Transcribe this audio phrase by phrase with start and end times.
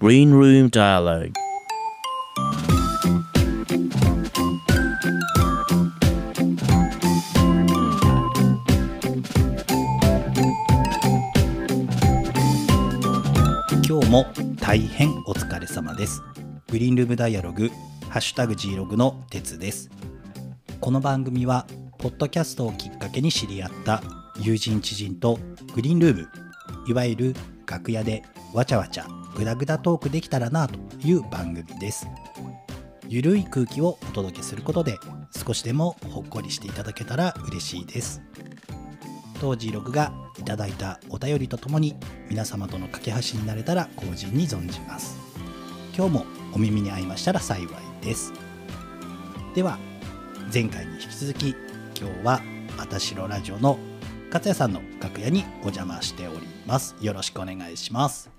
[0.00, 1.32] Green Room Dialogue.
[13.86, 14.26] 今日も
[14.60, 16.20] 大変お疲れ様です。
[16.68, 17.68] グリーンルームダイアログ
[18.08, 19.88] ハッシュタグ G ログの鉄です。
[20.80, 21.66] この番組は
[21.98, 24.02] ポッドキャストをきっかけに知り合った
[24.40, 25.38] 友人知人と
[25.74, 26.28] グリーンルーム
[26.88, 27.34] いわゆる
[27.72, 32.06] 楽屋でわちゃわちゃグダグダトークできたらなという番組です。
[33.08, 34.98] ゆるい空気をお届けすることで
[35.34, 38.20] 少しでもほっこりしていただけたら嬉しいです。
[39.40, 41.96] 当時録がいただいたお便りとともに
[42.28, 45.16] 皆様との架け橋になれたら後人に存じます。
[45.96, 47.68] 今日もお耳に合いましたら幸い
[48.04, 48.34] です。
[49.54, 49.78] では
[50.52, 51.56] 前回に引き続き
[51.98, 52.42] 今日は
[52.76, 53.78] 私のラジオの
[54.32, 56.96] 勝也さんの楽屋にお邪魔しております。
[57.02, 58.30] よろしくお願いします。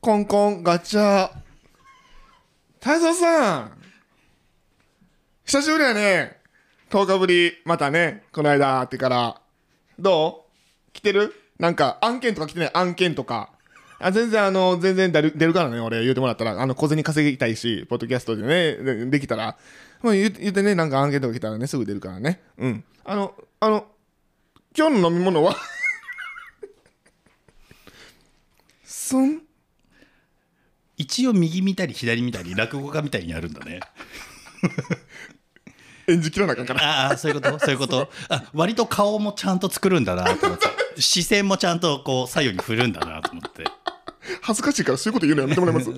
[0.00, 1.30] コンコンガチャ。
[2.80, 3.78] 太蔵さん。
[5.44, 6.38] 久しぶりやね。
[6.90, 9.40] 10日ぶりまたねこの間会ってから。
[10.00, 10.46] ど
[10.88, 10.92] う？
[10.92, 11.32] 来てる？
[11.60, 12.70] なんか案件とか来てない？
[12.74, 13.50] 案件とか。
[14.00, 16.02] あ全然あの全然出る出るからね俺。
[16.02, 16.60] 言うてもらったら。
[16.60, 19.56] あの小銭稼ぎたいしポッドキャストでねでできたら。
[20.02, 22.42] もう言言うてねなんか案件とか来たらねすぐ出るからね。
[22.58, 22.84] うん。
[23.04, 23.86] あのあの
[24.76, 25.56] 今日の飲み物は？
[28.84, 29.42] そん
[30.96, 33.80] 一応右見たり左見たり落語家みたいにやるんだね。
[36.08, 37.06] 演じきらなあかんから。
[37.08, 37.58] ああそういうこと？
[37.58, 38.10] そういうこと？
[38.28, 40.66] あ割と顔もちゃんと作るんだなと思って。
[41.00, 43.64] 視線もちゃんとこう左右に振るんだなと思って。
[44.40, 45.86] 恥ずかしいからそういうこと言うのやめてもらいます？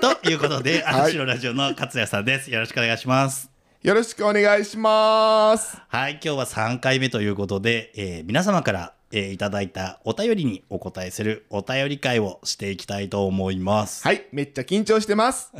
[0.00, 1.00] ということで、はい。
[1.02, 2.50] あしろラジオの勝也さんです。
[2.50, 3.50] よろしくお願いします。
[3.82, 5.78] よろしくお願いします。
[5.88, 14.06] はい、今日は3回目ということで、えー皆様から、えーいただいたお便りにお答えするお便り会をしていきたいと思います。
[14.06, 15.50] はいめっちゃ緊張してます。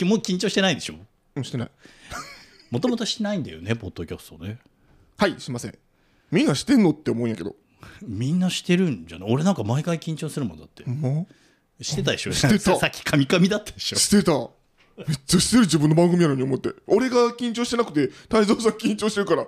[0.00, 0.04] い。
[0.06, 0.94] もう緊張してないでしょ？
[1.34, 1.70] うんしてない。
[2.70, 4.58] もともとしないんだよね、ポッドキャストね。
[5.18, 5.76] はいすいません。
[6.30, 7.56] みんなしてんのって思うんやけど。
[8.02, 9.28] みんなしてるんじゃない？
[9.32, 10.84] 俺なんか毎回緊張するもんだって。
[10.84, 11.26] も
[11.80, 12.32] してたでしょ？
[12.32, 12.76] してた。
[12.78, 13.96] さっきカミカミだったでしょ？
[13.96, 14.50] うしてた
[14.96, 16.70] めっちゃしてる自分の番組やのに思って。
[16.86, 19.42] 俺が緊張してなくて太蔵さん緊張してるから。
[19.42, 19.46] へ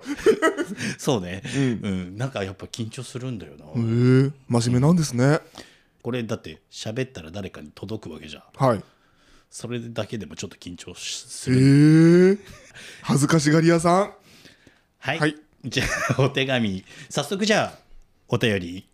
[0.98, 2.16] そうね、ううん。
[2.16, 3.64] なんかやっぱ緊張するんだよな。
[3.66, 5.41] え真面目なんですね。
[6.03, 8.42] これだって喋ったら誰かに届くわけじゃん。
[8.54, 8.82] はい。
[9.50, 12.38] それだけでもちょっと緊張すへる。
[12.42, 12.44] え
[13.03, 14.12] 恥ずかしがり屋さん。
[14.98, 15.19] はい。
[15.19, 15.34] はい。
[15.64, 15.84] じゃ
[16.19, 17.78] あ、お手紙、早速じゃあ、
[18.28, 18.88] お便り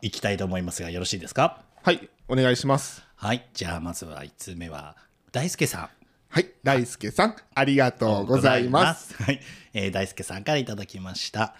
[0.00, 1.62] いきたいと思いますが、よろしいですか？
[1.82, 2.08] はい。
[2.28, 3.02] お願いします。
[3.16, 3.48] はい。
[3.52, 4.96] じゃあ、まずは1通目は、
[5.32, 5.88] 大輔さん。
[6.28, 9.22] はい大輔さんありがとうございますす。
[9.22, 9.40] はい。
[9.74, 11.54] えー大輔さんからいただきました。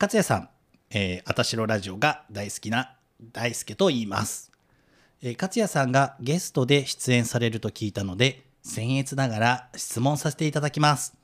[0.00, 0.48] 勝也さん、
[0.90, 2.94] えー、あたしろラジオが大好きな
[3.32, 4.52] 大輔と言います。
[5.22, 11.14] えー、勝也さんがゲストで出演されると聞いたので、僭越ながら質問させていただきます。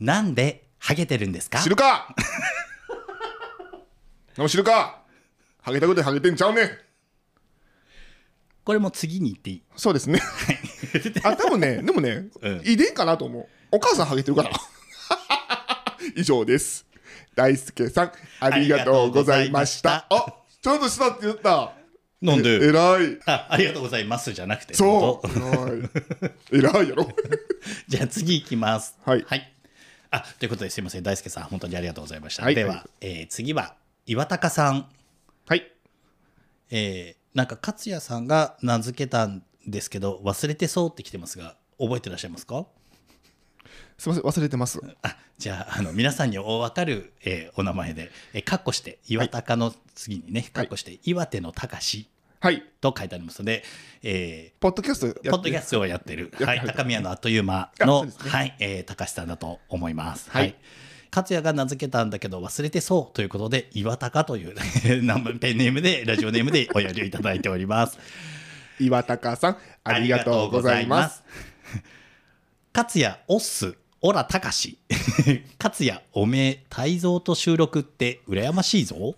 [0.00, 1.60] なんでハゲてるんですか？
[1.60, 2.14] 知るか？
[4.48, 5.02] 知るか？
[5.62, 6.70] ハゲたことでハゲてんちゃうねん
[8.64, 9.62] これも次に言っていい？
[9.76, 10.20] そうですね。
[11.22, 13.46] あ、多分ね、でもね、うん遺伝かなと思う。
[13.72, 14.50] お母さんハゲてるから。
[16.16, 16.86] 以上です。
[17.34, 20.06] 大輔さん、ありがとうございました。
[20.10, 21.72] あ、ちゃんとしたって言った。
[22.22, 22.50] なんで？
[22.64, 23.18] え偉い。
[23.26, 25.28] あありがとうございますじゃなくてそう。
[25.28, 25.90] 本
[26.50, 26.88] 偉い。
[26.88, 27.04] やろ。
[27.04, 27.12] 当
[27.88, 29.24] じゃあ次いきますはい
[30.10, 33.74] あということですいません大輔さん本当にありがとうございました、はいでは、えー次は
[34.06, 34.88] 岩高さん
[35.46, 35.70] はい。
[36.70, 42.66] えーなんか勝也さんが名付けたんですけど忘れてそうって来てますが覚えてらっしゃいますか？
[43.98, 44.80] すみません、忘れてます。
[45.02, 52.08] あじゃああの皆さんにお分かる、えーお名前で、えー、かっこして岩高の次にね、かっこして岩手の隆
[52.40, 52.62] はい。
[52.80, 53.64] と書いてありますので、
[54.02, 60.30] えーポッドキャストポッドキャストをやってる、はい、はい高宮のあっという間あの、ねはい、えー、高橋さんだと思います。
[60.30, 60.38] は。
[60.40, 60.54] はいい
[61.14, 65.06] 勝也が名付けたんだけど忘れてそうということで岩高という ペン
[65.56, 67.98] ネームでラジオネームでおやりいただいております。
[68.78, 71.16] 岩高さん、ありがとうございます。
[71.16, 71.22] す。
[72.74, 74.78] 勝也オッスオラたかし
[75.58, 79.16] 勝也おめえ泰造と収録って羨ましいぞ。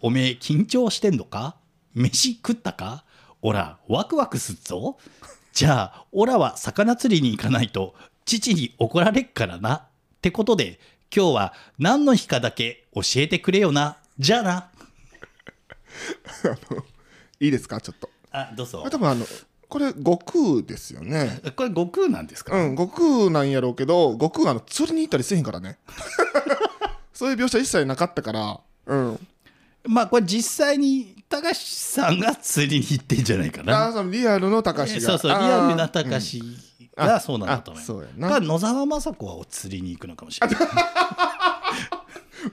[0.00, 1.56] おめえ緊張してんのか？
[1.94, 3.04] 飯食ったか？
[3.40, 4.98] オラワクワクすっぞ。
[5.52, 9.74] じゃあオラは魚釣りに行かないと父に怒られっからな。
[9.76, 10.80] ってことで
[11.14, 13.98] 今日は何の日かだけ教えてくれよな。
[14.18, 14.70] じゃあな。
[17.40, 18.10] いいですか、ちょっと。
[18.30, 19.26] あどうぞあ多分あの、
[19.68, 21.40] これ、悟空ですよね。
[21.54, 25.78] これ悟空なんですか、うん、悟空なんやろうけど、悟空あの釣りに行ったりせえへんからね。
[27.12, 29.26] そういう描写一切なかったから、うん。
[29.84, 33.88] まあこれ実際に太隆さんが釣りに行ってんじゃないかあな。
[33.90, 36.42] ーそのリアルの高志がそうそう、リアルな隆
[36.96, 37.92] がそうなんだと思います。
[37.92, 40.56] うやなが野沢雅子は釣りに行くのかもしれない。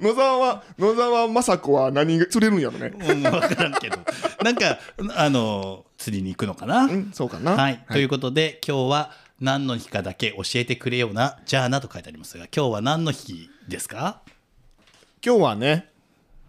[0.02, 2.92] 野沢は野沢雅子は何が釣れるんやろね。
[2.94, 3.98] うん、分からんけど。
[4.44, 4.80] なんか、
[5.16, 6.84] あの、釣りに行くのかな？
[6.86, 7.54] うんそうかな。
[7.56, 14.22] はい、ということで今日は何の日かだけ教えてくれよなじゃあなと書いてありますが今日は何の日ですか？
[15.26, 15.90] 今日はね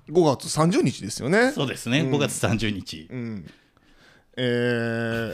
[0.09, 1.50] 5月30日ですよね。
[1.53, 3.47] そうですね、5月30日、うん。
[4.37, 5.33] えー、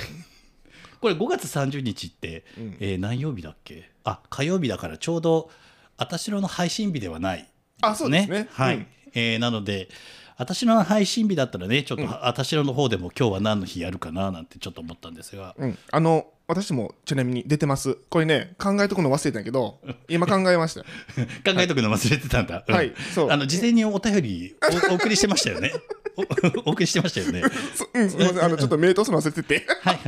[1.01, 2.45] これ5月30日って、
[2.81, 3.91] えー何曜日だっけ？
[4.05, 5.51] あ火曜日だからちょうど
[5.97, 7.49] あたしろの配信日ではない
[7.83, 8.49] あそうですね。
[8.53, 8.87] はい、うん。
[9.15, 9.89] えーなので
[10.37, 17.97] あたしろの配信日だったらねちょっとあたしろの方でも今日は何の日やるかななんてちょっと思ったんですが、うん、あの私もちなみに出てます。
[18.11, 20.81] これね考えとくの忘れたんやけど今考えました。
[20.81, 20.87] よ
[21.47, 22.65] 考えとくの忘れてたんだ。
[22.67, 22.75] うん。
[22.75, 23.31] はいそう。
[23.31, 24.57] あの事前にお便り
[24.91, 25.73] お お送りしてましたよね。
[26.17, 26.23] お
[26.71, 27.43] お送りしてましたよね。
[27.75, 28.45] すうんすみません。
[28.45, 29.67] あのちょっと名通すの忘れてて。
[29.83, 30.01] はい。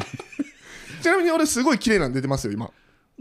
[1.02, 2.70] ちなみに俺すごい綺麗なん出てますよ今。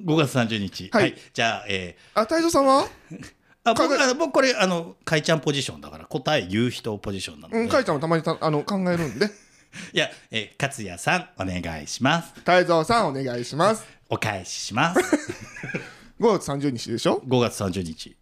[0.04, 0.90] 5月30日。
[0.92, 1.16] はい。
[1.34, 2.88] じゃあ、えあ太蔵さんは？
[3.12, 3.34] ー
[3.66, 7.62] あ僕あ僕これあのかいちゃんポジションだから答え言う人ポジションなので。
[7.62, 9.28] うんかいちゃんもたまにたあの考えるんで
[9.94, 12.34] いや、えー、勝也さんお願いします。
[12.36, 15.00] 太蔵さんお願いしますお返しします。
[16.20, 18.16] 5月30日でしょ？5月30日。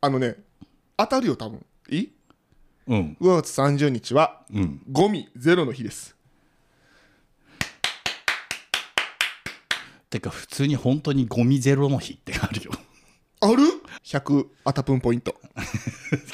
[0.00, 0.36] あのね
[0.96, 2.12] 当たるよ多分いい？
[2.86, 3.16] うん。
[3.20, 4.82] 5月30日はうん。
[4.92, 6.14] ゴミゼロの日です
[10.10, 12.72] てか普通に本当にゴミゼロの日ってあるよ。
[13.40, 13.77] ある？
[14.08, 15.34] ?100 アタプンポイント。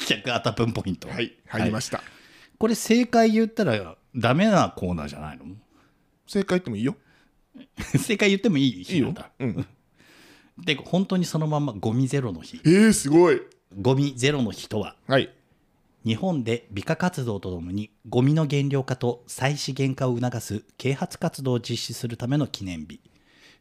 [0.07, 1.09] 100アタプンポイント。
[1.09, 2.01] はい入りました、
[2.57, 5.45] これ正解言ったらダメなコーナーじゃないの？
[6.25, 6.95] 正解言ってもいいよ。
[7.97, 9.31] 正解言ってもいいいいよ日なんだ。
[9.39, 9.65] うん。
[10.57, 12.61] で本当にそのままゴミゼロの日。
[12.63, 13.41] えー、すごい。
[13.77, 14.95] ゴミゼロの日とは？
[15.07, 15.29] はい。
[16.05, 23.01] 日本で美化活動とともにゴミの減量化と再資源化を促す啓発活動を実施するための記念日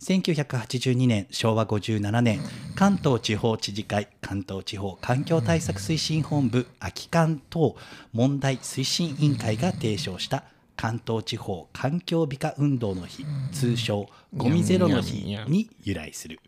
[0.04, 2.40] 1982年昭和57年
[2.74, 7.74] 関東地方知事会関東地方環境対策推進本部空き館等
[8.12, 10.44] 問題推進委員会が提唱した
[10.76, 14.06] 関東地方環境美化運動の日通称
[14.36, 16.38] ゴミゼロの日に由来する。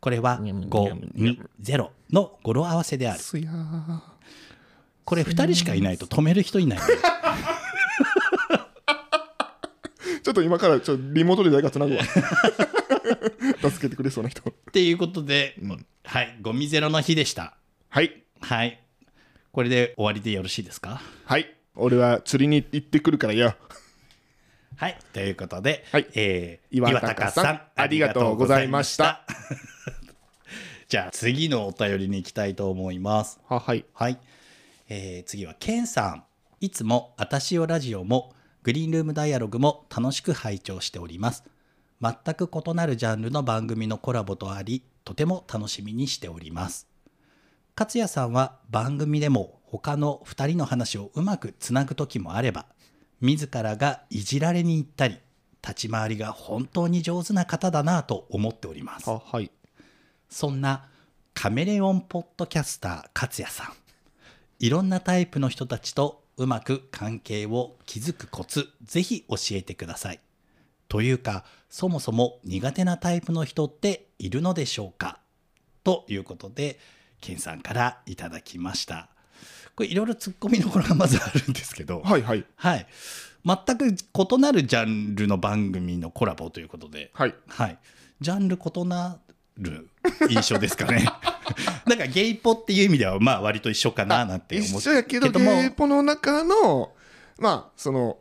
[0.00, 3.20] これはゴミゼロの語呂合わせである
[5.04, 6.84] これ2人しかいないと止める人いないね
[10.26, 12.02] ちょっと今からちょっとリモートで誰かつなぐわ。
[13.62, 14.42] 助けてくれそうな人。
[14.50, 15.56] っていうことで、
[16.04, 17.56] はいゴミゼロの日でした。
[17.90, 18.24] はい。
[18.40, 18.82] はい。
[19.52, 21.00] これで終わりでよろしいですか？
[21.26, 21.46] はい。
[21.76, 23.54] 俺は釣りに行ってくるからよ。
[24.74, 24.98] はい。
[25.12, 26.06] ということで、はい。
[26.16, 29.24] えー岩高さんありがとうございました。
[30.88, 33.38] じゃあ次のお便りに行きたいと思います。
[33.48, 33.84] ははい。
[33.94, 34.18] はい、
[34.88, 36.24] えー次はケンさん。
[36.60, 38.34] いつもあたしおラジオも
[38.66, 41.44] グリーンルームダイアログも楽しく拝聴しております。
[42.02, 46.88] 全く異なるジャンルの番組のコラボとありとても楽しみにしております。
[47.78, 52.66] 勝也さんは番組でも他の2人の話をうまくつなぐ時もあれば
[53.20, 55.20] 自らがいじられに行ったり
[55.62, 59.08] 立ち回りが本当に上手な方だなと思っております。
[59.08, 59.52] ははい。
[60.28, 60.88] そんな
[61.34, 63.72] カメレオンポッドキャスター勝也さん。
[64.58, 70.20] いろんなタイプの人たちとうまく関係を築くコツぜひ教えてください。
[70.88, 75.18] というかそもそも苦手なタイプの人っているのでしょうか？
[75.82, 76.78] ということで
[77.20, 79.08] ケンさんからいただきました。
[79.74, 82.44] これいろいろツッコミどころがまずあるんですけどはいはい。
[82.56, 82.86] はい。
[83.44, 87.34] 全く異なるジャンルの番組のコラボということではい。
[87.48, 87.78] はい。
[88.20, 89.18] ジャンル異な
[89.58, 89.88] る
[90.30, 91.06] 印象ですかね。
[91.86, 96.92] なんかゲイポっていう意味ではまあ割と一緒かななんて思一う緒やけどもゲイポの中の
[97.38, 98.18] まあその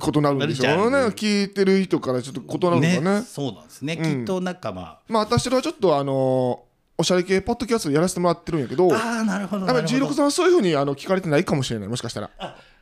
[0.00, 0.96] 異なるんでしょうね。
[1.08, 3.22] 聞いてる人からちょっと異なるのねかね。
[3.22, 6.64] そうなんですね、うんきっとなんかままあ私はちょっとあの
[6.98, 11.88] おしゃれ系ポッドキャストやらせてもらってるんやけどあああなるほどなるほ G6 どさんはそういうふうにあの聞かれてないかもしれない。
[11.88, 12.30] もしかしたら。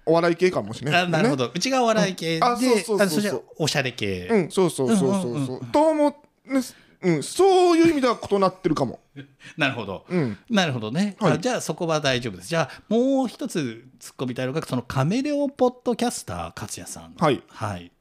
[0.05, 1.03] お笑い系かもしれない。
[1.03, 1.45] あなるほね。
[1.45, 2.45] ど、うちがお笑い系で、うん。
[2.45, 3.01] あそうそうそうそう。
[3.01, 4.51] あのしておしゃれ系、うん。
[4.51, 5.39] そうそうそうそうう。
[5.43, 6.09] んそうと思
[6.49, 6.61] うね
[7.03, 9.01] うんそういう意味では異なってるかも。
[9.57, 10.39] なるほど、うん。
[10.49, 11.33] なるほどね、はい。
[11.33, 12.49] あじゃあそこは大丈夫です。
[12.49, 17.15] じゃあもう一つ突っ込みたいのがそのカメレオンポッドキャスター勝也さん。
[17.17, 17.43] はい。
[17.49, 17.93] はい。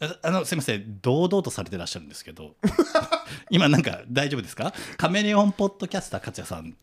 [0.00, 1.00] ああのすみません。
[1.00, 2.56] 堂々とされてらっしゃるんですけど。
[3.50, 4.72] 今なんか大丈夫ですか？
[4.96, 6.76] カメレオンポッドキャスター勝也さん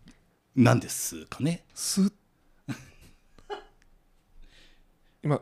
[0.55, 1.65] なんですかね？
[1.73, 2.11] す
[5.23, 5.41] 今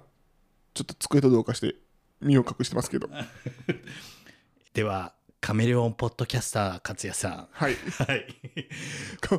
[0.73, 1.75] ちょっと机とどうかして
[2.21, 3.09] 身を隠してますけど。
[4.73, 7.47] ではカメレオンポッドキャスター勝也さん。
[7.51, 7.75] はい。
[8.07, 8.27] はい。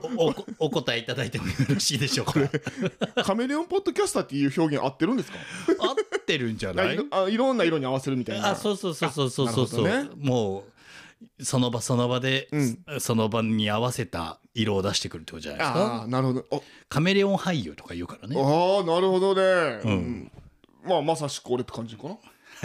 [0.18, 2.40] おおお答えいただいてもよろしいでしょうか？
[3.23, 5.38] カメレオンポッドキャスターっていう表現合ってるんですか？
[5.78, 5.94] 合っ
[6.26, 6.99] てるんじゃない？
[7.12, 8.50] あいろんな色に合わせるみたいな。
[8.50, 9.66] あそうそうそうそうそうそう。
[9.68, 10.64] そう、あなるほも
[11.38, 12.85] うその場その場で、うん。
[12.99, 16.02] その場に合わせた色を出してくるってことじゃないですあか？
[16.02, 16.47] あなるほど。
[16.50, 18.35] あカメレオン俳優とか言うからね。
[18.37, 18.40] あ
[18.80, 19.90] あなるほどね、うん。
[19.92, 20.32] うん。
[20.85, 22.16] まあまさしく俺って感じかな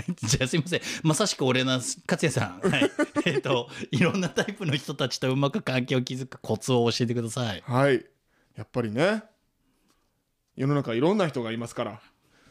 [0.23, 0.81] じゃあすいません。
[1.03, 2.91] まさしく俺な勝也さん、はい、
[3.25, 7.63] えっといろんなタイプの人たちとうまく関係を築くコツを教えてください。
[7.65, 8.05] はい。
[8.55, 9.23] やっぱりね。
[10.55, 12.01] 世の中いろんな人がいますから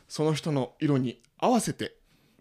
[0.06, 1.96] その人の色に合わせて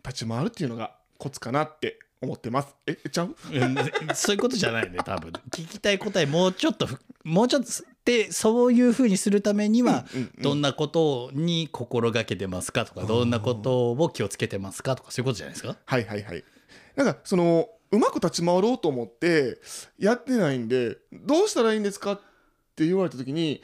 [0.06, 2.76] 立ち回るっていうのがコツかなって思ってます。
[2.86, 3.36] ええちゃう？
[3.52, 3.76] うん
[4.16, 5.32] そういうことじゃないね多分。
[5.52, 7.70] 聞きたい答えもうちょっとふもうちょっと
[8.06, 10.06] でそういうふうにするためには
[10.40, 15.76] どんなことに心がけてますかとかどんなことを気をつけてますかとかそういうことじゃないですか？
[15.86, 16.44] はいはいはい。
[16.96, 19.58] なんかそのうまく立ち回ろうと思って
[19.98, 22.22] やってないんでどうしたらいいんですかっ
[22.76, 23.62] て言われた時に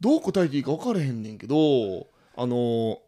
[0.00, 2.06] どう答えていいか分からへんねんけど
[2.36, 2.98] あの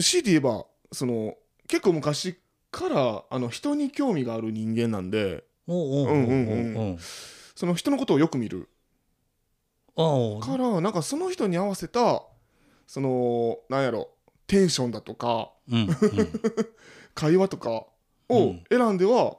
[0.00, 1.34] 強いて言えばその
[1.68, 2.38] 結構昔
[2.70, 5.44] からあの人に興味がある人間なんで
[7.56, 8.68] その人のことをよく見る
[9.96, 12.22] からなんかその人に合わせた
[12.86, 14.10] そのなんやろ
[14.46, 15.88] テンションだとかうんうん。
[17.14, 17.70] 会話とか
[18.28, 19.36] を選んでは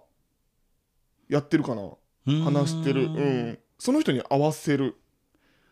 [1.27, 4.95] やってるかな、うん話してる、うん、その人に合わせる。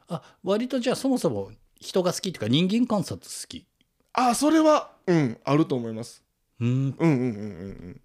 [0.08, 3.66] あ割とじゃあそもそも人が好きっていうか人間観察好き？
[4.12, 6.22] あそれはうんあると思います。
[6.60, 6.68] うん。
[6.68, 8.02] うんうんうんうんうん。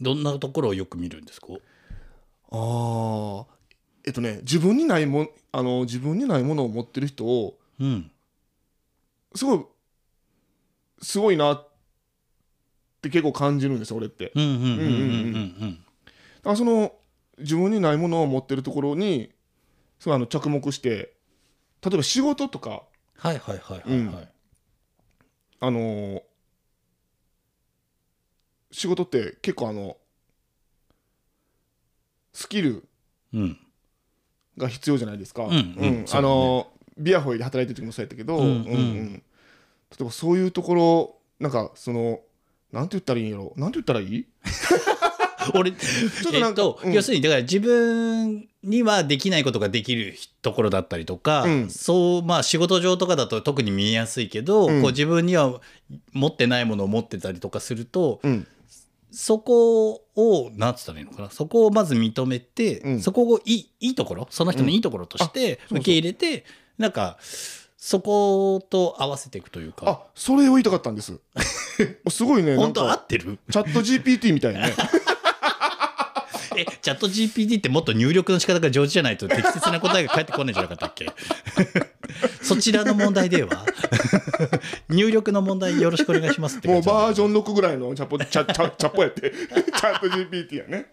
[0.00, 1.46] どんなところをよく見るんですか？
[1.52, 1.56] あ
[2.50, 3.46] あ
[4.06, 8.10] えっとね自分にないもんあの自分にないものを持ってる人をうん。
[9.34, 9.64] すごい
[11.02, 11.68] すごいなっ
[13.02, 14.32] て結構感じるんですよ俺って。
[14.34, 14.78] うんうんうんうんうんう
[15.66, 15.74] ん。
[16.38, 16.92] だからその
[17.38, 19.30] 自分にないものを持ってるところに
[19.98, 21.14] すごいあの着目して
[21.82, 22.82] 例えば仕事とか
[23.18, 24.28] はいはいはいはいはい。
[25.60, 26.22] あのー
[28.72, 29.96] 仕事って結構あの
[32.34, 32.86] スキル
[33.32, 33.58] うん
[34.56, 35.44] が必要じゃないですか。
[35.44, 38.52] うんあのービアホイで働いてる時もそうやったけど、うんうん。
[38.52, 39.22] うん
[39.90, 42.20] 例えばそういうところなんかその
[42.72, 43.52] なんて言ったらいいんやろ。
[43.56, 44.26] なんて言ったらいい？
[45.54, 46.92] 俺、ょっとなんかえっと、うん。
[46.92, 51.70] 要するに、だから自分にはできないことができるところだったりとか、うん。
[51.70, 54.82] そう、まあ仕事上とかだと特に見えやすいけど、うん。
[54.82, 55.60] こう自分には
[56.12, 58.46] 持ってないものを持ってたりとかすると、うん
[59.18, 63.00] そこを、なんつったらいいのかな、そこをまず認めて、うん。
[63.00, 65.78] そこをいいいいところ、その人のいいところとしてそうそう。
[65.78, 66.44] 受け入れて、
[66.76, 67.16] なんか、
[67.78, 71.18] そこと合わせていくというか、あそれを言いたかったんです。
[72.10, 73.38] すごいねなん本当合かってる？
[73.50, 74.74] チャット GPT みたいね
[76.56, 81.06] え、チャット GPT ってもっと入力の仕方が上手じゃないと適切な答えが返ってこないんじゃなかったっけ？
[82.42, 83.64] そちらの問題では
[84.88, 89.30] 入力の問題よろしくお願いしますってもうバージョン6ぐらいのチャポチャチャチャポやって。
[89.30, 90.86] チャット GPT やね。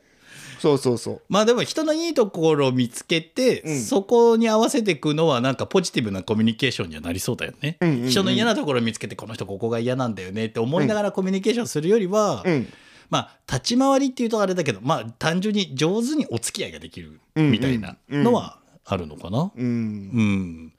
[0.60, 1.22] そうそうそう。
[1.28, 3.82] まあでも人のいいところを見つけて、うん。
[3.82, 8.10] そこに合わせていくのはなんかポジティブなコミュニケーションにはなりそうだよね、うんうんうん。
[8.10, 12.68] 人の嫌なところを見つけてこの人ここが嫌なんだよねって思いながらコミュニケーションするよりは、うん
[13.10, 19.66] まあ立ち回りっていうとあれだけどまあ単純に上手にお付き合いができるみたいなのはあるのかな、うん。
[19.66, 20.74] うん、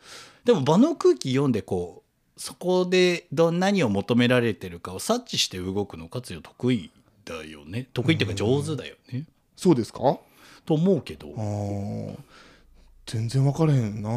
[0.44, 2.02] でも場の空気読んでこ
[2.36, 6.90] うそこでど何を求められてるかを察知して動くのかつよ得意
[7.24, 7.88] だよね。
[7.94, 9.24] 得意っていうか上手だよね、
[9.56, 10.18] そうですか？
[10.66, 11.28] と思うけど。
[13.06, 14.08] 全然分からへんな。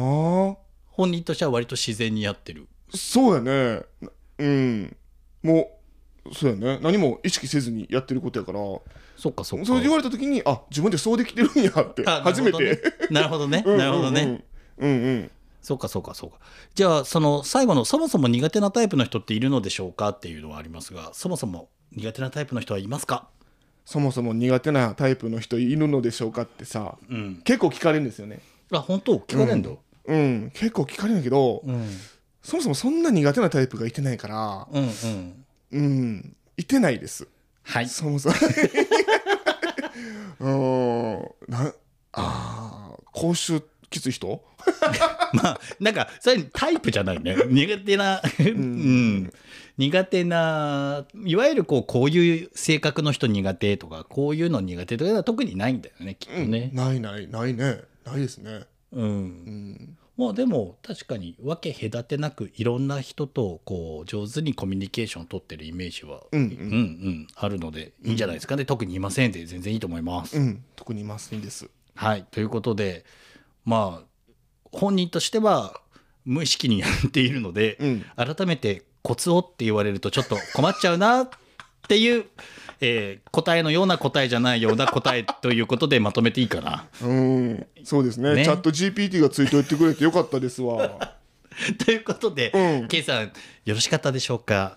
[0.86, 2.66] 本人としては割と自然にやってる。
[2.94, 3.82] そうやね。
[4.38, 4.96] うん。
[5.42, 5.68] もう
[6.32, 6.78] そうやね。
[6.82, 8.60] 何も意識せずにやってることやから。
[9.16, 9.66] そっかそっか。
[9.66, 12.82] それで言われた時にあ自分でそうできてるんやってあ初めて。
[13.10, 13.62] なるほどね。
[13.66, 13.78] うんうんうん。
[13.78, 14.44] なるほどね。
[14.78, 15.30] うんうん。
[15.60, 16.38] そうかそうかそうか。
[16.74, 23.28] じゃあその最後のそもそも苦手なタイプの人っているのでしょうかっていうのはありますがそもそも苦手なタイプの人はいますか？
[23.84, 27.40] そもそも苦手なタイプの人いるのでしょうかってさうん。
[27.44, 28.40] 結構聞かれるんですよね。
[28.70, 29.18] あ本当？
[29.18, 29.70] 聞かれんだ、
[30.06, 30.50] うん。
[30.54, 31.88] 結構聞かれるんだけど、うん、
[32.42, 36.36] そもそもそんな苦手なタイプがいてないからうんうんうん。
[36.56, 37.26] いてないです。
[37.62, 37.88] はい。
[37.88, 38.34] そもそも。
[40.40, 41.72] うんな
[42.12, 44.42] あー口臭きつい人？
[45.32, 47.36] まあ、なんか、それタイプじゃないね。
[47.48, 49.32] 苦手な、うん、
[49.78, 56.70] 苦手な、いわゆるこう、こういう性格の人苦手とか、こういうの苦手とかは特にないんだよね、きっとね。
[56.74, 57.80] ないないないね。
[58.04, 58.62] ないですね。
[58.92, 59.04] うん。
[59.04, 66.48] うんまあでも確かに分け隔てなくいろんな人とこう上手にコミュニケーションを取ってるイメージは、うんうん。
[66.48, 70.36] うんあるのでいいんじゃないですかね、特にいませんで全然いいと思います。
[70.36, 70.64] うん。
[70.74, 71.70] 特にいませんです。
[71.94, 72.26] はい。
[72.32, 73.04] ということで
[73.64, 74.06] まあ
[74.72, 75.80] 本人としては
[76.24, 78.04] 無意識にやっているので、うん。
[78.16, 81.30] 改めてコツをって言われるとちょっと困っちゃうな
[81.88, 82.26] っていう、
[82.82, 86.86] えー答えのような答えじゃないような答えということでまとめていいかな。
[87.02, 88.34] うんそうですね。
[88.34, 88.44] ね。
[88.44, 91.16] チャット GPT がついておいてくれてよかったですわ。
[91.84, 92.88] ということで、うん。
[92.88, 93.30] K さんよ
[93.74, 94.76] ろしかったでしょうか？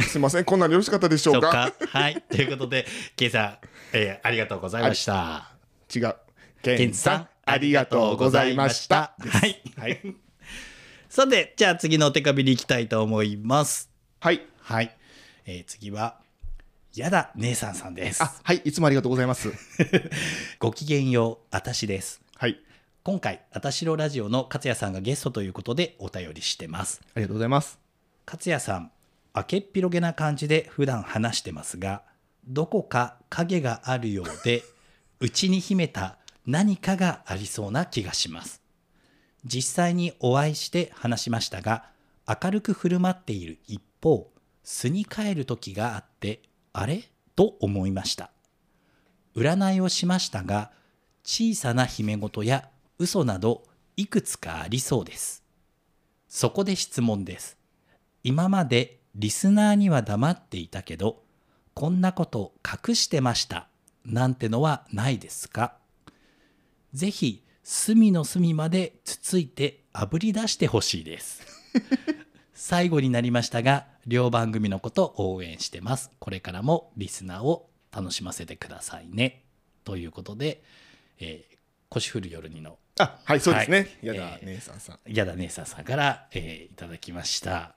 [0.00, 0.44] すいません。
[0.44, 1.72] こんなんでよろしかったでしょうか？
[1.78, 1.98] そうか。
[1.98, 2.22] はい。
[2.28, 2.84] ということで、
[3.16, 3.58] ケンさん、
[3.92, 5.50] えーありがとうございました。
[5.94, 6.14] 違う。
[6.62, 9.14] ケケンさん、ありがとうございました。
[9.18, 9.60] はい。
[9.78, 10.00] はい。
[11.08, 13.90] さて、じゃあ次のお手紙に行きたいと思います。
[14.20, 14.42] はい。
[14.60, 14.94] はい。
[15.44, 16.20] えー次は、
[16.94, 18.22] やだ姉さんさんです。
[18.22, 19.50] あはいいつもありがとうございます
[20.60, 22.20] ごきげんよう、あたしです。
[22.36, 22.60] はい
[23.02, 27.00] 今回、あたしろラジオの勝也さんがゲストということでお便りしてます。
[27.14, 27.78] ありがとうございます
[28.26, 28.92] 勝也さん
[29.34, 32.02] 明けっぴろげな感じで普段話してますが
[32.46, 34.62] どこか影があるようで
[35.20, 38.60] 内に秘めた何かがありそうな気がします
[39.44, 41.86] 実際にお会いして話しましたが
[42.28, 44.30] 明るく振る舞っている一方
[44.62, 46.42] 素に帰る時があって
[46.72, 47.10] あれ？
[47.34, 48.30] と思いました。
[49.34, 50.70] 占いをしましたが
[51.24, 53.64] 小さな秘め事や嘘など
[53.96, 55.42] いくつかありそうです。
[56.28, 57.56] そこで質問です。
[58.24, 61.22] 今までリスナーには黙っていたけど
[61.74, 63.68] こんなこと隠してました。
[64.04, 65.76] なんてのはないですか？
[66.92, 71.42] ぜひ隅の隅までつついてあぶり出してほしいです。
[72.54, 79.44] 最後になりましたが両番組のこと応援してますこれからもリスナーを楽しませてくださいね
[79.84, 80.62] ということで、
[81.20, 81.52] えー
[81.92, 87.74] 腰振る夜にのあはいそうですね、はいやだえー姉さんさん矢田姉さんさんから、えーいただきました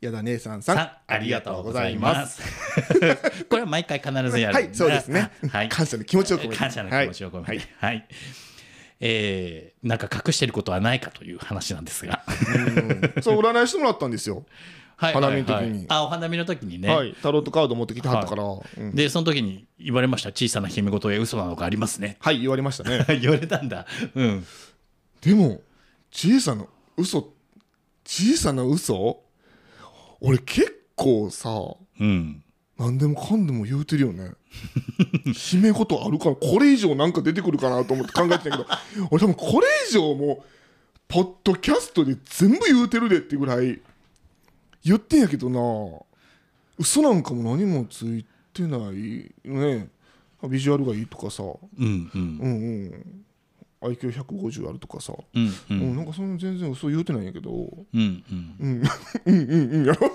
[0.00, 2.40] やだ姉さんさんさんありがとうございます。
[3.50, 4.54] これは毎回必ずやる。
[4.54, 5.68] はいそうですねはい。
[5.68, 7.68] 感謝の気持ちを込めて感謝の気持ちを込めて。
[7.78, 8.06] はい。
[9.00, 12.24] えーなんか隠してることはないかという話なんですが。
[12.26, 14.46] うんそう占いしてもらったんですよ
[15.00, 16.94] はい花見の時にはいはいあ、お花見の時にね。
[16.94, 20.30] はいタロットカード持ってきてはったから、うんで、その時に言われました。
[20.30, 22.16] 小さな秘め事や嘘なのがありますね。
[22.20, 23.86] はい言われましたね 言われたんだ。
[24.14, 24.46] うん。
[25.20, 25.62] でも
[26.10, 27.32] 小さな嘘
[28.04, 29.22] 小さな嘘？
[30.20, 31.50] 俺結構さ
[32.00, 32.42] うん。
[32.76, 34.32] 何でもかんでも言うてるよね
[35.34, 38.66] 秘め事あるかなこれ以上なんか出てくるかなと思って考えてたけど
[39.10, 43.80] 俺多分これ以上もうポッドキャストで全部言うてるでってぐらい
[44.84, 45.60] 言ってんやけどな。
[46.78, 49.88] 嘘なんかも何もついてないね。
[50.48, 51.42] ビジュアルがいいとかさ。
[51.42, 51.48] う
[51.84, 52.38] んうん。
[52.40, 53.24] うんうん。
[53.80, 55.52] 愛嬌150あるとかさ、うんう。
[55.70, 57.50] うんん、なんかそんな全然嘘言うてないんやけど。
[57.50, 58.56] うんうん。
[58.60, 58.82] うん。
[59.26, 60.10] うんうんうんやろ。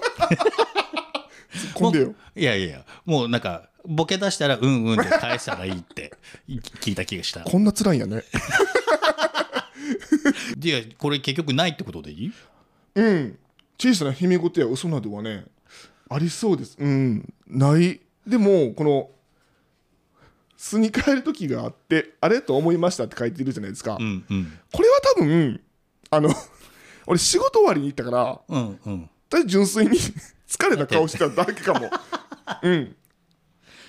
[1.75, 2.13] 突でよ。
[2.35, 6.13] いやいやいや、もうなんか、ボケ出したら、うんうんで返したらいいって。
[6.47, 7.41] 聞いた気がした。
[7.41, 8.23] こんな辛いんやね。
[10.61, 12.31] いや、これ結局ないってことでいい？
[12.95, 13.37] うん
[13.83, 15.45] 小さな秘め事や嘘などはね
[16.09, 16.77] ありそうです。
[16.79, 17.33] うん。
[17.47, 17.99] ない。
[18.25, 19.09] でもこの
[20.55, 24.59] 巣に帰る時があってあれと思いましたって書いてるじゃないですか、うんうん。
[24.71, 25.61] これは多分
[26.11, 26.29] あの
[27.07, 29.09] 俺仕事終わりに行ったからうんうん。
[29.47, 29.97] 純粋に
[30.47, 31.89] 疲れた顔してただけかも。
[32.61, 32.95] うん。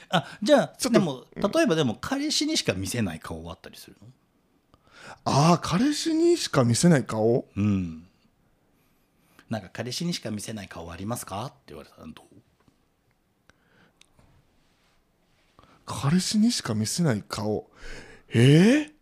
[0.09, 4.09] あ、じゃあ、ちょっとでも、例えばでも、彼氏にしか見せない顔があったりするの？
[5.25, 7.47] ああ彼氏にしか見せない顔？
[7.57, 8.04] うん。
[9.55, 11.47] なんか、彼氏にしか見せない顔ありますか？
[11.47, 12.27] って言われたらどう？
[15.87, 17.71] 彼氏にしか見せない顔？
[18.35, 18.89] え？
[18.89, 18.95] え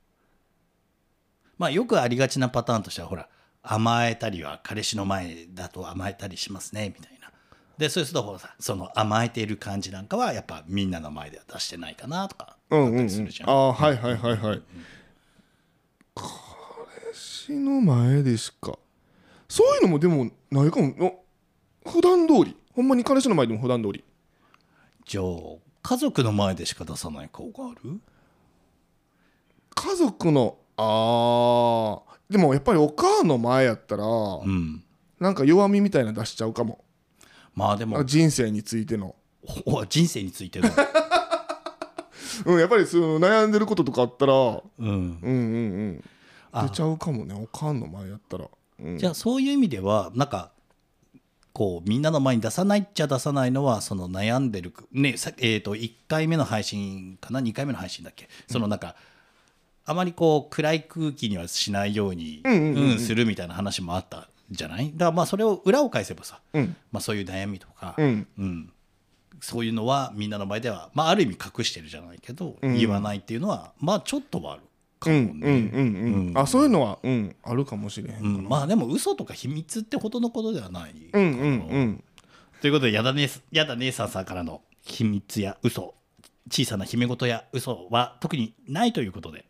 [1.56, 3.28] まあ、よくありがちなパターンとしては、ほら、
[3.62, 7.30] 甘えたりは彼氏の前だと甘えたりしますね、みたいな。
[7.78, 13.50] で、そうすると、ほらさ、その甘えている感じなんかは、やっぱみんなの前では出してないかなとか、うんうん、あ。
[13.50, 14.62] ああはいはいはいはい。
[16.14, 16.26] 彼
[17.14, 18.78] 氏の前でしか
[19.52, 20.94] そういうのもでもないかも。
[20.96, 21.14] の
[21.84, 22.56] 普段通り。
[22.72, 24.02] ほんまに彼氏の前でも普段通り。
[25.04, 25.24] じゃあ、
[25.82, 28.00] 家族の前でしか出さない顔がある？
[29.74, 34.82] 家族のああでもやっぱりお母の前やったら、うん。
[35.20, 36.82] なんか弱みみたいなの出しちゃうかも。
[37.54, 39.14] まあでも、人生についての。
[39.66, 40.70] お人生についての。
[42.46, 44.32] うんやっぱりその悩んでることとかあったら。
[44.32, 44.62] うん。
[44.78, 44.88] うん。
[44.88, 45.30] うんう
[45.98, 46.04] ん。
[46.52, 46.62] あ。
[46.62, 48.48] 出ちゃうかもねおかんの前やったら、
[48.82, 50.50] うん、じゃあそういう意味ではなんか
[51.52, 58.28] こうみんなの前に出さないっちゃ出さないのはその悩んでるねさえー、と1回目の配信かな？2回目の配信だっけ？
[58.48, 58.96] そのなんか
[59.84, 62.90] あまりこう暗い空気にはしないようにうんうんうんうん。
[62.92, 64.92] うんするみたいな話もあったんじゃない？
[64.94, 66.76] だからまあそれを裏を返せばさ、うん。
[66.90, 68.26] まあ、そういう悩みとか、うん。
[68.38, 68.72] うん。
[69.40, 72.78] そういうのはみんなの前では、まあ、ある意味隠してるじゃないけど、うん。
[72.78, 74.62] 言わないっていうのはまあちょっとはある
[75.04, 75.24] かうもね。
[75.24, 76.38] んうんうんうんうん。
[76.38, 77.36] あそういうのはうん。
[77.42, 78.28] あるかもしれへんかな。
[78.28, 78.48] うん。
[78.48, 80.94] まあでも嘘とか秘密ってほどのことではない。
[81.12, 82.04] うんうんうん。
[82.60, 85.94] ということでやだ,、ね、やだ姉さんさんからの秘密や嘘。
[86.50, 89.46] 小さな秘め事や嘘は特にないということで、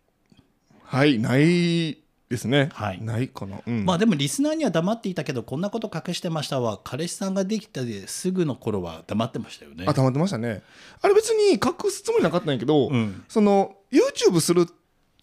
[0.85, 2.71] はいないですね。
[2.73, 3.03] はい。
[3.03, 3.61] ないかな。
[3.67, 3.85] うん。
[3.85, 9.85] まあでもリスナーには黙っていたけどこんなこと隠してましたは彼氏さんができたですぐの頃は黙ってましたよね。
[9.87, 10.63] あ溜まってましたね。
[11.01, 13.25] あれ別に隠すつもりなかったんやけど、うん。
[13.29, 14.73] その YouTube するって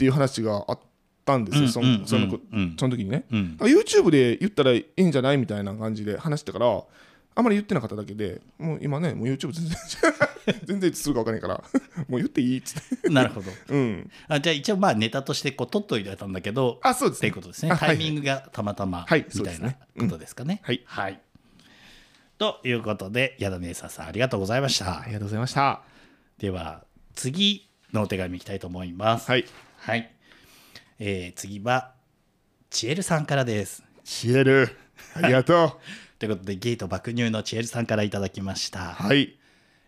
[0.06, 0.80] いう話があっ
[1.26, 2.40] たんですよ、そのその
[2.90, 3.58] 時にね、うん。
[3.60, 6.84] あ YouTube で言ったらいいんじゃないみたいな感じで話してから
[7.36, 9.78] あまり言ってなかっただけでもう今ねもう YouTube 全然
[10.66, 11.64] 全然いつするか分からないから
[12.10, 13.10] もう言っていいっつって。
[13.10, 13.52] なるほど。
[13.70, 14.12] うん。
[14.28, 17.30] あじゃあ一応まあネタとしてこう取っといてたんだけどあそうですね。
[17.30, 17.72] っていうことですね。
[17.72, 20.60] あタイミングがたまたまはいみたいなことですかね。
[20.64, 20.82] はい。
[20.86, 21.22] はい、
[22.38, 25.02] ということで矢田姉さんさんありがとうございました。
[25.02, 25.14] あり。
[25.14, 25.82] がとうございました。
[26.40, 26.84] では
[27.16, 29.30] 次のお手紙いきたいと思います。
[29.30, 29.46] はい
[29.80, 30.12] はい。
[31.00, 31.94] えー次は、
[32.70, 33.84] チエルさんからです。
[34.04, 34.70] シエル
[35.16, 35.80] ありがと
[36.20, 38.80] ということで、ゲート爆乳のチエルさんからいただきました。
[38.80, 39.38] うはい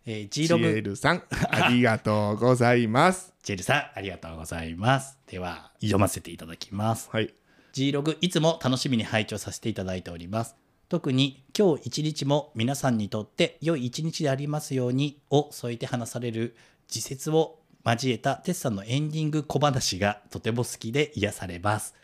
[0.06, 5.20] えー、ログ、エルさんありがとうございます チエルさん、ありがとうございます。
[5.28, 7.10] では、読ませていただきます。
[7.12, 7.34] はい
[7.74, 10.56] G ログ、いつも楽しみに拝聴させていただいております。
[10.90, 16.58] 特に今日一日も皆さんにとって良い一日でありますようにを添えて話される
[16.94, 21.96] 自説を交えたテスさんのエンディング小話がとても好きで癒されます。